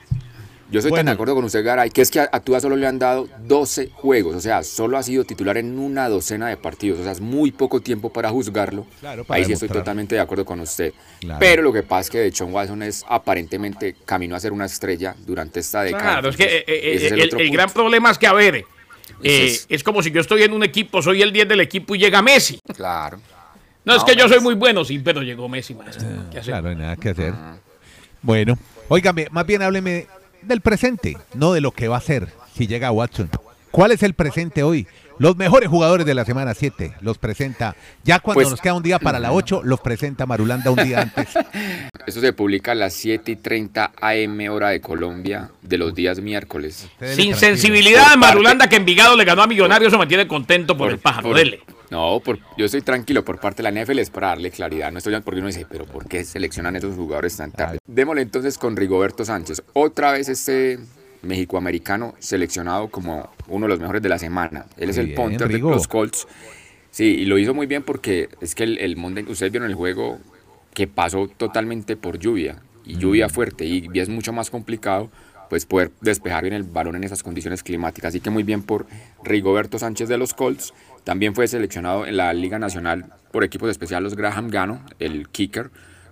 Yo 0.71 0.79
estoy 0.79 0.91
tan 0.91 0.97
Bueno. 0.97 1.11
de 1.11 1.13
acuerdo 1.15 1.35
con 1.35 1.45
usted, 1.45 1.63
Garay, 1.65 1.91
que 1.91 2.01
es 2.03 2.11
que 2.11 2.21
a, 2.21 2.29
a 2.33 2.41
Tua 2.41 2.59
solo 2.59 2.75
le 2.75 2.87
han 2.87 2.99
dado 2.99 3.29
12 3.47 3.91
juegos, 3.93 4.35
o 4.35 4.41
sea, 4.41 4.63
solo 4.63 4.97
ha 4.97 5.03
sido 5.03 5.23
titular 5.25 5.57
en 5.59 5.79
una 5.79 6.09
docena 6.09 6.49
de 6.49 6.57
partidos, 6.57 7.01
o 7.01 7.03
sea, 7.03 7.13
es 7.13 7.21
muy 7.21 7.53
poco 7.53 7.81
tiempo 7.81 8.11
para 8.13 8.31
juzgarlo. 8.31 8.87
Claro, 9.01 9.25
para 9.25 9.39
Ahí 9.39 9.45
sí 9.45 9.53
estoy 9.53 9.69
totalmente 9.69 10.15
de 10.15 10.21
acuerdo 10.23 10.45
con 10.45 10.61
usted. 10.61 10.93
Claro. 11.21 11.39
Pero 11.39 11.63
lo 11.63 11.73
que 11.73 11.83
pasa 11.83 12.01
es 12.01 12.11
que 12.11 12.19
Deshaun 12.19 12.53
Watson 12.53 12.83
es 12.83 13.05
aparentemente 13.09 13.95
camino 14.05 14.35
a 14.37 14.41
ser 14.41 14.53
una 14.53 14.65
estrella 14.65 15.15
durante 15.27 15.61
esta 15.61 15.83
década. 15.83 16.03
Claro, 16.03 16.29
es 16.31 16.37
que 16.37 16.45
eh, 16.45 16.65
eh, 16.67 16.95
es 16.95 17.13
el, 17.13 17.51
gran 17.51 17.71
problema 17.71 18.11
es 18.11 18.19
que, 18.19 18.27
a 18.27 18.33
ver, 18.33 18.57
eh, 18.57 18.65
es- 19.23 19.67
es 19.69 19.85
como 19.85 20.03
si 20.03 20.11
yo 20.11 20.21
estoy 20.23 20.43
en 20.45 20.53
un 20.55 20.65
equipo, 20.65 21.03
soy 21.03 21.21
el 21.23 21.33
10 21.33 21.47
del 21.47 21.61
equipo 21.61 21.95
y 21.95 21.99
llega 21.99 22.23
Messi. 22.23 22.59
Claro. 22.75 23.21
No, 23.85 23.93
es 23.97 23.99
No, 24.01 24.07
que 24.07 24.17
yo 24.17 24.27
soy 24.31 24.41
muy 24.41 24.55
bueno, 24.55 24.83
sí, 24.83 24.99
pero 24.99 25.21
llegó 25.23 25.47
Messi, 25.49 25.75
maestro. 25.75 26.07
¿Qué 26.33 26.39
hacemos? 26.39 26.45
Claro, 26.47 26.63
no 26.63 26.69
hay 26.71 26.77
nada 26.77 26.97
que 26.97 27.09
hacer. 27.11 27.35
Bueno, 28.23 28.57
óigame, 28.89 29.29
más 29.31 29.45
bien 29.47 29.61
hábleme 29.61 30.07
del 30.47 30.61
presente, 30.61 31.17
no 31.35 31.53
de 31.53 31.61
lo 31.61 31.73
que 31.73 31.89
va 31.89 31.97
a 31.97 32.01
ser 32.01 32.33
si 32.55 32.67
llega 32.67 32.93
Watson. 32.93 33.31
¿Cuál 33.71 33.93
es 33.93 34.03
el 34.03 34.15
presente 34.15 34.63
hoy? 34.63 34.87
Los 35.19 35.37
mejores 35.37 35.69
jugadores 35.69 36.05
de 36.07 36.15
la 36.15 36.25
semana 36.25 36.55
7 36.55 36.95
los 37.01 37.19
presenta. 37.19 37.77
Ya 38.03 38.19
cuando 38.19 38.39
Pues- 38.43 38.51
nos 38.51 38.61
queda 38.61 38.75
un 38.75 38.83
día 38.83 38.99
para 38.99 39.19
la 39.21 39.33
8, 39.33 39.63
los 39.65 39.81
presenta 39.81 40.27
Marulanda 40.27 40.71
un 40.71 40.83
día 40.85 41.03
antes. 41.03 41.29
Eso 42.07 42.21
se 42.21 42.33
publica 42.33 42.73
a 42.73 42.75
las 42.75 42.93
7 42.95 43.33
y 43.33 43.37
30 43.37 43.93
AM 44.01 44.49
hora 44.51 44.71
de 44.71 44.81
Colombia 44.81 45.51
de 45.63 45.79
los 45.79 45.95
días 45.95 46.21
miércoles. 46.21 46.85
Ustedes 46.93 47.17
Sin 47.17 47.35
sensibilidad 47.35 48.01
Por 48.03 48.05
parte- 48.13 48.19
Marulanda 48.19 48.69
que 48.69 48.77
Envigado 48.77 49.17
le 49.17 49.25
ganó 49.25 49.43
a 49.43 49.47
Millonarios, 49.47 49.89
eso 49.93 49.99
me 49.99 50.07
tiene 50.07 50.27
contento 50.29 50.77
por, 50.77 50.91
el 50.91 50.99
pájaro, 50.99 51.29
por- 51.29 51.37
dele. 51.37 51.61
No, 51.91 52.19
por- 52.25 52.39
yo 52.59 52.65
estoy 52.65 52.83
tranquilo 52.83 53.25
por 53.25 53.39
parte 53.39 53.63
de 53.63 53.71
la 53.71 53.85
NFL 53.85 54.01
es 54.01 54.11
para 54.11 54.29
darle 54.29 54.51
claridad. 54.51 54.91
No 54.91 54.99
estoy 54.99 55.19
porque 55.21 55.39
uno 55.39 55.47
dice, 55.47 55.65
pero 55.71 55.85
¿por 55.87 56.09
qué 56.09 56.25
seleccionan 56.25 56.75
esos 56.75 56.97
jugadores 56.97 57.37
tan 57.37 57.53
tarde? 57.53 57.79
Démosle 57.87 58.23
entonces 58.23 58.59
con 58.59 58.75
Rigoberto 58.77 59.25
Sánchez. 59.25 59.63
Otra 59.75 60.11
vez 60.13 60.29
este 60.29 60.81
mexicoamericano 61.25 62.15
seleccionado 62.19 62.89
como 62.89 63.31
uno 63.49 63.67
de 63.67 63.71
los 63.71 63.81
mejores 63.81 64.03
de 64.03 64.09
la 64.09 64.19
semana. 64.19 64.67
Él 64.77 64.91
es 64.91 64.97
Muy 64.97 65.01
el 65.01 65.07
bien, 65.13 65.17
punter 65.17 65.49
de 65.49 65.55
Rigo. 65.55 65.71
los 65.71 65.89
Colts. 65.89 66.27
Sí, 66.91 67.05
y 67.07 67.25
lo 67.25 67.39
hizo 67.39 67.55
muy 67.55 67.67
bien 67.67 67.83
porque 67.83 68.29
es 68.41 68.55
que 68.55 68.65
el, 68.65 68.79
el 68.79 68.97
Monday, 68.97 69.25
ustedes 69.29 69.51
vieron 69.53 69.69
el 69.69 69.75
juego 69.75 70.19
que 70.73 70.87
pasó 70.87 71.29
totalmente 71.29 71.97
por 71.97 72.19
lluvia 72.19 72.63
y 72.85 72.97
lluvia 72.99 73.29
fuerte 73.29 73.65
y 73.65 73.89
es 73.95 74.09
mucho 74.09 74.33
más 74.33 74.51
complicado 74.51 75.11
pues 75.49 75.67
poder 75.67 75.93
despejar 76.01 76.43
bien 76.43 76.55
el 76.55 76.63
balón 76.65 76.97
en 76.97 77.05
esas 77.05 77.23
condiciones 77.23 77.63
climáticas. 77.63 78.09
Así 78.09 78.21
que 78.21 78.31
muy 78.31 78.43
bien 78.43 78.63
por 78.63 78.87
Rigoberto 79.23 79.79
Sánchez 79.79 80.09
de 80.09 80.19
los 80.19 80.35
Colts. 80.35 80.75
También 81.05 81.35
fue 81.35 81.47
seleccionado 81.49 82.07
en 82.07 82.17
la 82.17 82.33
Liga 82.33 82.59
Nacional 82.59 83.13
por 83.31 83.45
equipos 83.45 83.71
especiales 83.71 84.17
Graham 84.17 84.49
Gano, 84.49 84.81
el 84.99 85.29
kicker, 85.29 85.71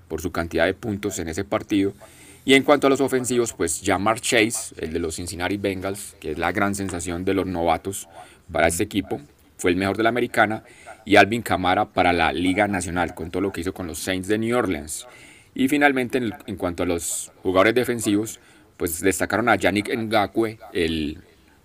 por 0.09 0.21
su 0.21 0.33
cantidad 0.33 0.67
de 0.67 0.75
puntos 0.75 1.19
en 1.19 1.29
ese 1.29 1.45
partido. 1.45 1.95
Y 2.45 2.55
en 2.55 2.65
cuanto 2.65 2.89
a 2.89 2.91
los 2.91 3.01
ofensivos, 3.01 3.53
pues 3.53 3.83
Jamar 3.85 4.21
Chase, 4.21 4.75
el 4.79 4.93
de 4.93 4.99
los 4.99 5.17
Cincinnati 5.17 5.57
Bengals, 5.57 6.17
que 6.21 6.33
es 6.33 6.39
la 6.39 6.51
gran 6.51 6.75
sensación 6.75 7.25
de 7.25 7.35
los 7.35 7.47
novatos 7.47 8.09
para 8.51 8.67
este 8.67 8.83
equipo, 8.83 9.21
fue 9.57 9.71
el 9.71 9.77
mejor 9.77 9.97
de 9.97 10.03
la 10.03 10.09
americana. 10.09 10.65
Y 11.05 11.17
Alvin 11.17 11.43
Kamara 11.43 11.87
para 11.87 12.13
la 12.13 12.33
Liga 12.33 12.69
Nacional, 12.69 13.15
con 13.15 13.31
todo 13.31 13.43
lo 13.43 13.53
que 13.53 13.61
hizo 13.61 13.75
con 13.75 13.87
los 13.87 13.99
Saints 13.99 14.29
de 14.29 14.39
New 14.39 14.57
Orleans. 14.57 15.07
Y 15.55 15.69
finalmente, 15.69 16.19
en, 16.19 16.33
en 16.47 16.57
cuanto 16.57 16.83
a 16.83 16.87
los 16.87 17.33
jugadores 17.43 17.75
defensivos, 17.75 18.41
pues 18.77 19.01
destacaron 19.01 19.49
a 19.49 19.57
Yannick 19.57 19.89
Ngakwe, 19.95 20.59
el 20.73 21.19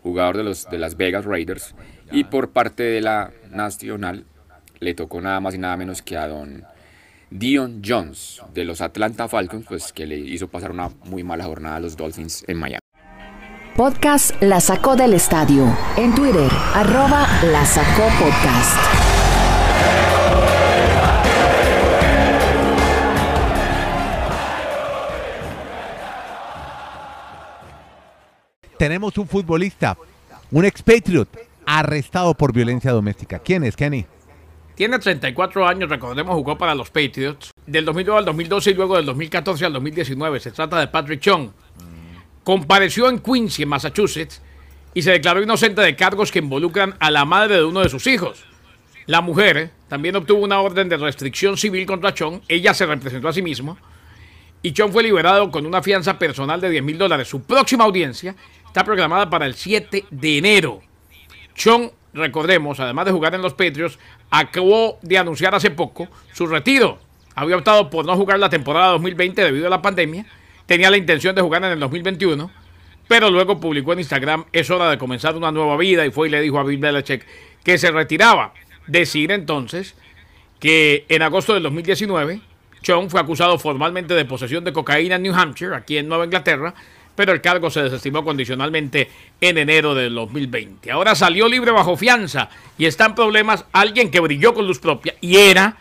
jugador 0.03 0.37
de, 0.37 0.43
los, 0.43 0.69
de 0.69 0.77
las 0.77 0.97
Vegas 0.97 1.25
Raiders. 1.25 1.75
Y 2.11 2.25
por 2.25 2.51
parte 2.51 2.83
de 2.83 3.01
la 3.01 3.31
Nacional, 3.49 4.25
le 4.79 4.93
tocó 4.93 5.19
nada 5.21 5.39
más 5.39 5.55
y 5.55 5.57
nada 5.57 5.77
menos 5.77 6.01
que 6.01 6.17
a 6.17 6.27
don 6.27 6.63
Dion 7.29 7.81
Jones 7.85 8.41
de 8.53 8.63
los 8.63 8.79
Atlanta 8.81 9.27
Falcons, 9.27 9.65
pues 9.67 9.91
que 9.91 10.05
le 10.05 10.17
hizo 10.17 10.47
pasar 10.47 10.71
una 10.71 10.89
muy 11.05 11.23
mala 11.23 11.43
jornada 11.43 11.75
a 11.75 11.79
los 11.79 11.97
Dolphins 11.97 12.45
en 12.47 12.57
Miami. 12.57 12.79
Podcast 13.75 14.41
La 14.41 14.59
Sacó 14.59 14.95
del 14.95 15.13
Estadio. 15.13 15.65
En 15.97 16.15
Twitter, 16.15 16.49
arroba 16.73 17.27
La 17.43 17.65
Sacó 17.65 18.07
Podcast. 18.17 18.77
Tenemos 28.79 29.17
un 29.17 29.27
futbolista, 29.27 29.97
un 30.51 30.63
expatriot, 30.63 31.27
arrestado 31.65 32.35
por 32.35 32.53
violencia 32.53 32.91
doméstica. 32.91 33.39
¿Quién 33.39 33.63
es, 33.63 33.75
Kenny? 33.75 34.05
Tiene 34.77 34.99
34 34.99 35.67
años, 35.67 35.89
recordemos, 35.89 36.35
jugó 36.35 36.55
para 36.55 36.75
los 36.75 36.91
Patriots 36.91 37.49
del 37.65 37.83
2009 37.83 38.19
al 38.19 38.25
2012 38.25 38.69
y 38.69 38.73
luego 38.75 38.95
del 38.95 39.07
2014 39.07 39.65
al 39.65 39.73
2019. 39.73 40.39
Se 40.39 40.51
trata 40.51 40.79
de 40.79 40.87
Patrick 40.87 41.19
Chung. 41.19 41.49
Compareció 42.43 43.09
en 43.09 43.17
Quincy, 43.17 43.65
Massachusetts, 43.65 44.39
y 44.93 45.01
se 45.01 45.13
declaró 45.13 45.41
inocente 45.41 45.81
de 45.81 45.95
cargos 45.95 46.31
que 46.31 46.37
involucran 46.37 46.93
a 46.99 47.09
la 47.09 47.25
madre 47.25 47.55
de 47.55 47.63
uno 47.63 47.79
de 47.79 47.89
sus 47.89 48.05
hijos. 48.05 48.45
La 49.07 49.21
mujer 49.21 49.57
eh, 49.57 49.71
también 49.87 50.15
obtuvo 50.15 50.43
una 50.43 50.61
orden 50.61 50.87
de 50.89 50.97
restricción 50.97 51.57
civil 51.57 51.87
contra 51.87 52.13
Chung. 52.13 52.41
Ella 52.47 52.75
se 52.75 52.85
representó 52.85 53.29
a 53.29 53.33
sí 53.33 53.41
misma. 53.41 53.77
Y 54.61 54.73
Chung 54.73 54.91
fue 54.91 55.01
liberado 55.01 55.49
con 55.49 55.65
una 55.65 55.81
fianza 55.81 56.19
personal 56.19 56.61
de 56.61 56.69
10 56.69 56.83
mil 56.83 56.99
dólares. 56.99 57.27
Su 57.27 57.41
próxima 57.41 57.83
audiencia 57.83 58.35
está 58.67 58.83
programada 58.83 59.27
para 59.27 59.47
el 59.47 59.55
7 59.55 60.05
de 60.11 60.37
enero. 60.37 60.81
Chung, 61.55 61.89
recordemos, 62.13 62.79
además 62.79 63.05
de 63.05 63.11
jugar 63.11 63.33
en 63.33 63.41
los 63.41 63.53
Patriots, 63.53 63.97
acabó 64.29 64.99
de 65.01 65.17
anunciar 65.17 65.55
hace 65.55 65.71
poco 65.71 66.07
su 66.33 66.47
retiro. 66.47 66.99
Había 67.35 67.57
optado 67.57 67.89
por 67.89 68.05
no 68.05 68.15
jugar 68.15 68.39
la 68.39 68.49
temporada 68.49 68.91
2020 68.93 69.43
debido 69.43 69.67
a 69.67 69.69
la 69.69 69.81
pandemia. 69.81 70.25
Tenía 70.65 70.89
la 70.89 70.97
intención 70.97 71.35
de 71.35 71.41
jugar 71.41 71.63
en 71.63 71.71
el 71.71 71.79
2021, 71.79 72.49
pero 73.07 73.29
luego 73.29 73.59
publicó 73.59 73.93
en 73.93 73.99
Instagram, 73.99 74.45
es 74.51 74.69
hora 74.69 74.89
de 74.89 74.97
comenzar 74.97 75.35
una 75.35 75.51
nueva 75.51 75.77
vida 75.77 76.05
y 76.05 76.11
fue 76.11 76.27
y 76.27 76.31
le 76.31 76.41
dijo 76.41 76.59
a 76.59 76.63
Bill 76.63 76.79
Belichick 76.79 77.25
que 77.63 77.77
se 77.77 77.91
retiraba. 77.91 78.53
Decir 78.87 79.31
entonces 79.31 79.95
que 80.59 81.05
en 81.09 81.21
agosto 81.21 81.53
del 81.53 81.63
2019, 81.63 82.41
Chong 82.81 83.09
fue 83.09 83.19
acusado 83.19 83.59
formalmente 83.59 84.13
de 84.13 84.25
posesión 84.25 84.63
de 84.63 84.73
cocaína 84.73 85.15
en 85.15 85.23
New 85.23 85.35
Hampshire, 85.35 85.75
aquí 85.75 85.97
en 85.97 86.07
Nueva 86.07 86.25
Inglaterra, 86.25 86.73
pero 87.17 87.33
el 87.33 87.41
cargo 87.41 87.71
se 87.71 87.81
desestimó 87.81 88.23
condicionalmente 88.23 89.09
en 89.41 89.57
enero 89.57 89.95
del 89.95 90.13
2020. 90.13 90.91
Ahora 90.91 91.15
salió 91.15 91.47
libre 91.47 91.71
bajo 91.71 91.97
fianza 91.97 92.47
y 92.77 92.85
está 92.85 93.07
en 93.07 93.15
problemas 93.15 93.65
alguien 93.73 94.11
que 94.11 94.19
brilló 94.19 94.53
con 94.53 94.67
luz 94.67 94.77
propia 94.77 95.15
y 95.19 95.35
era 95.37 95.75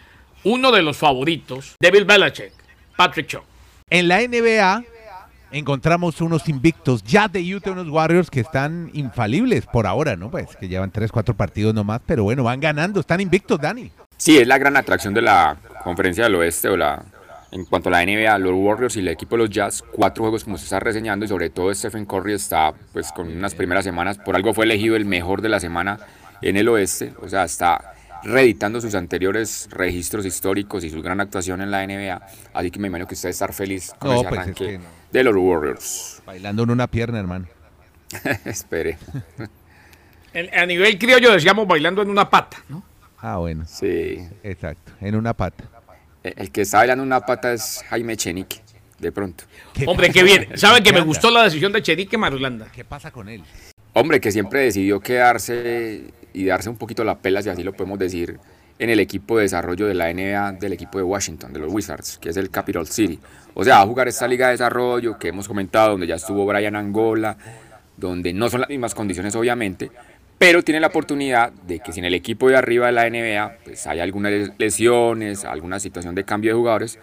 uno 0.45 0.73
de 0.73 0.81
los 0.81 0.97
favoritos 0.97 1.77
de 1.79 1.91
Bill 1.91 2.07
Belichick, 2.07 2.53
Patrick 2.97 3.27
Chong. 3.27 3.45
En 3.91 4.09
la 4.09 4.21
NBA 4.27 4.83
encontramos 5.53 6.23
unos 6.23 6.49
invictos 6.49 7.03
ya 7.03 7.29
de 7.29 7.55
Utah, 7.55 7.73
unos 7.73 7.89
Warriors 7.91 8.31
que 8.31 8.41
están 8.41 8.91
infalibles 8.95 9.67
por 9.67 9.87
ahora, 9.87 10.17
¿no? 10.17 10.31
Pues 10.31 10.57
que 10.57 10.69
llevan 10.69 10.91
3, 10.91 11.13
4 11.13 11.37
partidos 11.37 11.75
nomás, 11.75 12.01
pero 12.07 12.25
bueno, 12.25 12.45
van 12.45 12.61
ganando, 12.61 13.01
están 13.01 13.21
invictos, 13.21 13.61
Dani. 13.61 13.91
Sí, 14.17 14.39
es 14.39 14.47
la 14.47 14.57
gran 14.57 14.79
atracción 14.79 15.13
de 15.13 15.21
la 15.21 15.59
conferencia 15.85 16.25
del 16.25 16.37
oeste 16.37 16.71
o 16.71 16.79
la 16.79 17.05
en 17.57 17.65
cuanto 17.65 17.89
a 17.89 17.93
la 17.93 18.05
NBA, 18.05 18.39
los 18.39 18.53
Warriors 18.55 18.97
y 18.97 19.01
el 19.01 19.09
equipo 19.09 19.37
de 19.37 19.43
los 19.43 19.51
Jazz, 19.51 19.83
cuatro 19.93 20.23
juegos 20.25 20.45
como 20.45 20.59
se 20.59 20.65
está 20.65 20.79
reseñando 20.79 21.25
y 21.25 21.29
sobre 21.29 21.51
todo 21.51 21.75
Stephen 21.75 22.05
Curry 22.07 22.35
está 22.35 22.73
pues 22.93 23.11
con 23.13 23.29
unas 23.29 23.55
primeras 23.55 23.85
semanas, 23.85 24.19
por 24.19 24.37
algo 24.37 24.53
fue 24.55 24.65
elegido 24.67 24.95
el 24.97 25.05
mejor 25.07 25.41
de 25.43 25.49
la 25.49 25.59
semana 25.59 25.99
en 26.43 26.57
el 26.57 26.69
oeste, 26.69 27.15
o 27.23 27.29
sea, 27.29 27.45
está 27.45 27.95
reeditando 28.25 28.81
sus 28.81 28.95
anteriores 28.95 29.69
registros 29.71 30.27
históricos 30.27 30.85
y 30.85 30.91
su 30.91 31.01
gran 31.03 31.21
actuación 31.21 31.61
en 31.63 31.71
la 31.71 31.87
NBA, 31.87 32.21
así 32.53 32.71
que 32.71 32.79
me 32.79 32.89
imagino 32.89 33.07
que 33.09 33.15
usted 33.15 33.29
estar 33.31 33.53
feliz 33.53 33.93
con 33.99 34.11
No, 34.11 34.17
ese 34.21 34.29
pues, 34.29 34.41
arranque 34.41 34.65
es 34.65 34.71
que 34.73 34.79
no. 34.79 34.85
de 35.13 35.25
los 35.25 35.35
Warriors. 35.37 36.23
Bailando 36.27 36.63
en 36.65 36.71
una 36.71 36.87
pierna, 36.89 37.19
hermano. 37.21 37.47
Espere. 38.45 38.99
En- 40.33 40.59
a 40.59 40.67
nivel 40.67 40.99
criollo 40.99 41.33
decíamos 41.33 41.67
bailando 41.67 42.03
en 42.03 42.11
una 42.11 42.29
pata, 42.29 42.59
¿no? 42.69 42.83
Ah, 43.19 43.39
bueno, 43.39 43.65
Sí. 43.67 44.19
exacto, 44.43 44.93
en 45.01 45.17
una 45.17 45.33
pata. 45.35 45.65
El 46.27 46.35
el 46.37 46.51
que 46.51 46.63
está 46.63 46.79
bailando 46.79 47.05
una 47.05 47.21
pata 47.21 47.53
es 47.53 47.85
Jaime 47.89 48.17
Chenique, 48.17 48.61
de 48.99 49.13
pronto. 49.13 49.45
¿Qué 49.73 49.85
Hombre, 49.87 50.11
qué 50.11 50.23
bien. 50.23 50.49
¿Saben 50.57 50.83
que 50.83 50.93
me 50.93 51.01
gustó 51.01 51.31
la 51.31 51.45
decisión 51.45 51.73
de 51.73 51.83
Cherique 51.83 52.19
Marulanda? 52.19 52.67
¿Qué 52.75 52.85
pasa 52.85 53.11
con 53.11 53.29
él? 53.29 53.43
Hombre, 53.93 54.21
que 54.21 54.33
siempre 54.33 54.61
decidió 54.61 55.01
quedarse 55.01 56.05
y 56.33 56.45
darse 56.45 56.69
un 56.69 56.77
poquito 56.77 57.05
la 57.05 57.19
pela, 57.19 57.43
si 57.43 57.49
así 57.49 57.63
lo 57.63 57.73
podemos 57.73 57.99
decir, 57.99 58.39
en 58.79 58.91
el 58.91 59.01
equipo 59.01 59.37
de 59.37 59.45
desarrollo 59.45 59.87
de 59.87 59.95
la 59.95 60.13
NBA 60.13 60.53
del 60.61 60.73
equipo 60.73 60.99
de 60.99 61.05
Washington, 61.05 61.53
de 61.53 61.61
los 61.61 61.73
Wizards, 61.73 62.19
que 62.19 62.31
es 62.31 62.37
el 62.37 62.51
Capital 62.51 62.87
City. 62.87 63.19
O 63.55 63.65
sea, 63.65 63.77
va 63.77 63.83
a 63.83 63.87
jugar 63.87 64.09
esta 64.09 64.27
liga 64.29 64.47
de 64.47 64.53
desarrollo 64.53 65.19
que 65.19 65.29
hemos 65.29 65.49
comentado, 65.49 65.93
donde 65.93 66.07
ya 66.07 66.17
estuvo 66.17 66.45
Brian 66.45 66.77
Angola, 66.77 67.37
donde 67.97 68.33
no 68.33 68.51
son 68.51 68.61
las 68.61 68.69
mismas 68.69 68.95
condiciones, 68.95 69.35
obviamente, 69.35 69.91
pero 70.39 70.63
tiene 70.63 70.81
la 70.81 70.89
oportunidad 70.89 71.53
de 71.53 71.81
que 71.81 71.93
si 71.93 72.01
en 72.01 72.07
el 72.07 72.15
equipo 72.15 72.49
de 72.49 72.57
arriba 72.57 72.87
de 72.87 72.93
la 72.93 73.09
NBA 73.09 73.59
pues 73.65 73.87
hay 73.87 74.01
algunas 74.01 74.33
lesiones, 74.59 75.45
alguna 75.45 75.81
situación 75.81 76.15
de 76.15 76.25
cambio 76.25 76.53
de 76.53 76.57
jugadores, 76.57 76.99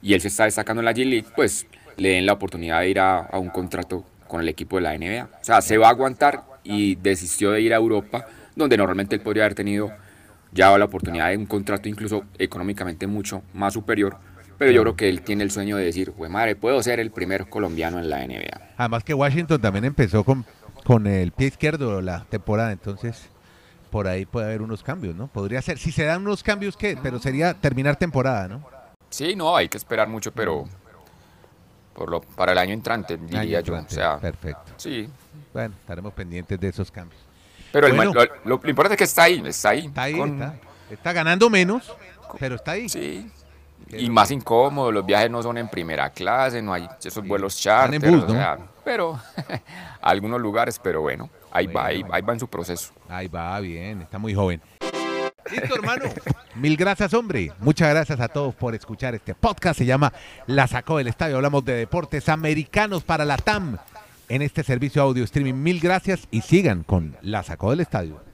y 0.00 0.14
él 0.14 0.20
se 0.20 0.28
está 0.28 0.44
destacando 0.44 0.80
en 0.80 0.86
la 0.86 0.92
G-League, 0.92 1.28
pues 1.34 1.66
le 1.96 2.10
den 2.10 2.26
la 2.26 2.34
oportunidad 2.34 2.80
de 2.80 2.90
ir 2.90 3.00
a, 3.00 3.18
a 3.18 3.38
un 3.38 3.48
contrato 3.48 4.04
con 4.28 4.40
el 4.40 4.48
equipo 4.48 4.76
de 4.76 4.82
la 4.82 4.96
NBA. 4.96 5.24
O 5.24 5.44
sea, 5.44 5.60
se 5.60 5.78
va 5.78 5.88
a 5.88 5.90
aguantar 5.90 6.44
y 6.62 6.94
desistió 6.96 7.50
de 7.50 7.60
ir 7.60 7.72
a 7.72 7.76
Europa, 7.76 8.26
donde 8.54 8.76
normalmente 8.76 9.16
él 9.16 9.22
podría 9.22 9.44
haber 9.44 9.54
tenido 9.54 9.90
ya 10.52 10.76
la 10.78 10.84
oportunidad 10.84 11.30
de 11.30 11.36
un 11.36 11.46
contrato 11.46 11.88
incluso 11.88 12.24
económicamente 12.38 13.06
mucho 13.06 13.42
más 13.54 13.74
superior. 13.74 14.16
Pero 14.58 14.72
yo 14.72 14.82
creo 14.82 14.96
que 14.96 15.08
él 15.08 15.22
tiene 15.22 15.44
el 15.44 15.52
sueño 15.52 15.76
de 15.76 15.84
decir, 15.84 16.12
pues 16.16 16.30
madre, 16.30 16.56
puedo 16.56 16.82
ser 16.82 16.98
el 16.98 17.12
primer 17.12 17.48
colombiano 17.48 17.98
en 18.00 18.10
la 18.10 18.26
NBA. 18.26 18.72
Además 18.76 19.04
que 19.04 19.14
Washington 19.14 19.60
también 19.60 19.84
empezó 19.84 20.24
con, 20.24 20.44
con 20.88 21.06
el 21.06 21.32
pie 21.32 21.48
izquierdo 21.48 22.00
la 22.00 22.24
temporada, 22.24 22.72
entonces 22.72 23.28
por 23.90 24.08
ahí 24.08 24.24
puede 24.24 24.46
haber 24.46 24.62
unos 24.62 24.82
cambios, 24.82 25.14
¿no? 25.14 25.26
Podría 25.28 25.60
ser, 25.60 25.78
si 25.78 25.92
se 25.92 26.04
dan 26.04 26.22
unos 26.22 26.42
cambios, 26.42 26.78
¿qué? 26.78 26.98
Pero 27.02 27.18
sería 27.18 27.52
terminar 27.52 27.96
temporada, 27.96 28.48
¿no? 28.48 28.64
Sí, 29.10 29.36
no, 29.36 29.54
hay 29.54 29.68
que 29.68 29.76
esperar 29.76 30.08
mucho, 30.08 30.32
pero 30.32 30.64
por 31.92 32.10
lo, 32.10 32.22
para 32.22 32.52
el 32.52 32.58
año 32.58 32.72
entrante, 32.72 33.18
diría 33.18 33.58
Año 33.58 33.60
yo. 33.60 33.74
O 33.74 33.84
sea, 33.88 34.16
Perfecto. 34.18 34.72
sí. 34.78 35.08
Bueno, 35.52 35.74
estaremos 35.78 36.12
pendientes 36.14 36.58
de 36.58 36.68
esos 36.68 36.90
cambios. 36.90 37.20
Pero 37.70 37.86
el 37.86 37.94
Bueno. 37.94 38.14
lo, 38.14 38.22
lo- 38.24 38.60
lo 38.62 38.70
importante 38.70 38.94
es 38.94 38.98
que 38.98 39.04
está 39.04 39.24
ahí, 39.24 39.42
está 39.46 39.68
ahí. 39.70 39.86
Está 39.86 40.02
ahí, 40.04 40.14
con- 40.16 40.32
está, 40.42 40.54
está 40.90 41.12
ganando 41.12 41.50
menos, 41.50 41.92
pero 42.38 42.54
está 42.56 42.72
ahí. 42.72 42.88
Sí. 42.88 43.30
Y 43.90 44.10
más 44.10 44.30
incómodo, 44.30 44.92
los 44.92 45.06
viajes 45.06 45.30
no 45.30 45.42
son 45.42 45.56
en 45.58 45.68
primera 45.68 46.10
clase, 46.10 46.60
no 46.60 46.74
hay 46.74 46.88
esos 47.02 47.26
vuelos 47.26 47.56
charter, 47.58 48.00
bus, 48.00 48.24
o 48.24 48.26
¿no? 48.26 48.32
sea, 48.34 48.58
pero 48.84 49.18
algunos 50.02 50.40
lugares, 50.40 50.78
pero 50.82 51.00
bueno, 51.00 51.30
ahí 51.50 51.66
va, 51.66 51.86
ahí, 51.86 52.04
ahí 52.10 52.22
va 52.22 52.32
en 52.34 52.40
su 52.40 52.48
proceso. 52.48 52.92
Ahí 53.08 53.28
va, 53.28 53.58
bien, 53.60 54.02
está 54.02 54.18
muy 54.18 54.34
joven. 54.34 54.60
Listo, 55.50 55.74
hermano. 55.76 56.04
Mil 56.54 56.76
gracias, 56.76 57.14
hombre. 57.14 57.52
Muchas 57.60 57.88
gracias 57.88 58.20
a 58.20 58.28
todos 58.28 58.54
por 58.54 58.74
escuchar 58.74 59.14
este 59.14 59.34
podcast. 59.34 59.78
Se 59.78 59.86
llama 59.86 60.12
La 60.46 60.66
Sacó 60.66 60.98
del 60.98 61.08
Estadio. 61.08 61.36
Hablamos 61.36 61.64
de 61.64 61.74
deportes 61.74 62.28
americanos 62.28 63.02
para 63.04 63.24
la 63.24 63.38
TAM 63.38 63.78
en 64.28 64.42
este 64.42 64.62
servicio 64.62 65.00
audio 65.02 65.24
streaming. 65.24 65.54
Mil 65.54 65.80
gracias 65.80 66.28
y 66.30 66.42
sigan 66.42 66.82
con 66.82 67.16
La 67.22 67.42
Sacó 67.42 67.70
del 67.70 67.80
Estadio. 67.80 68.27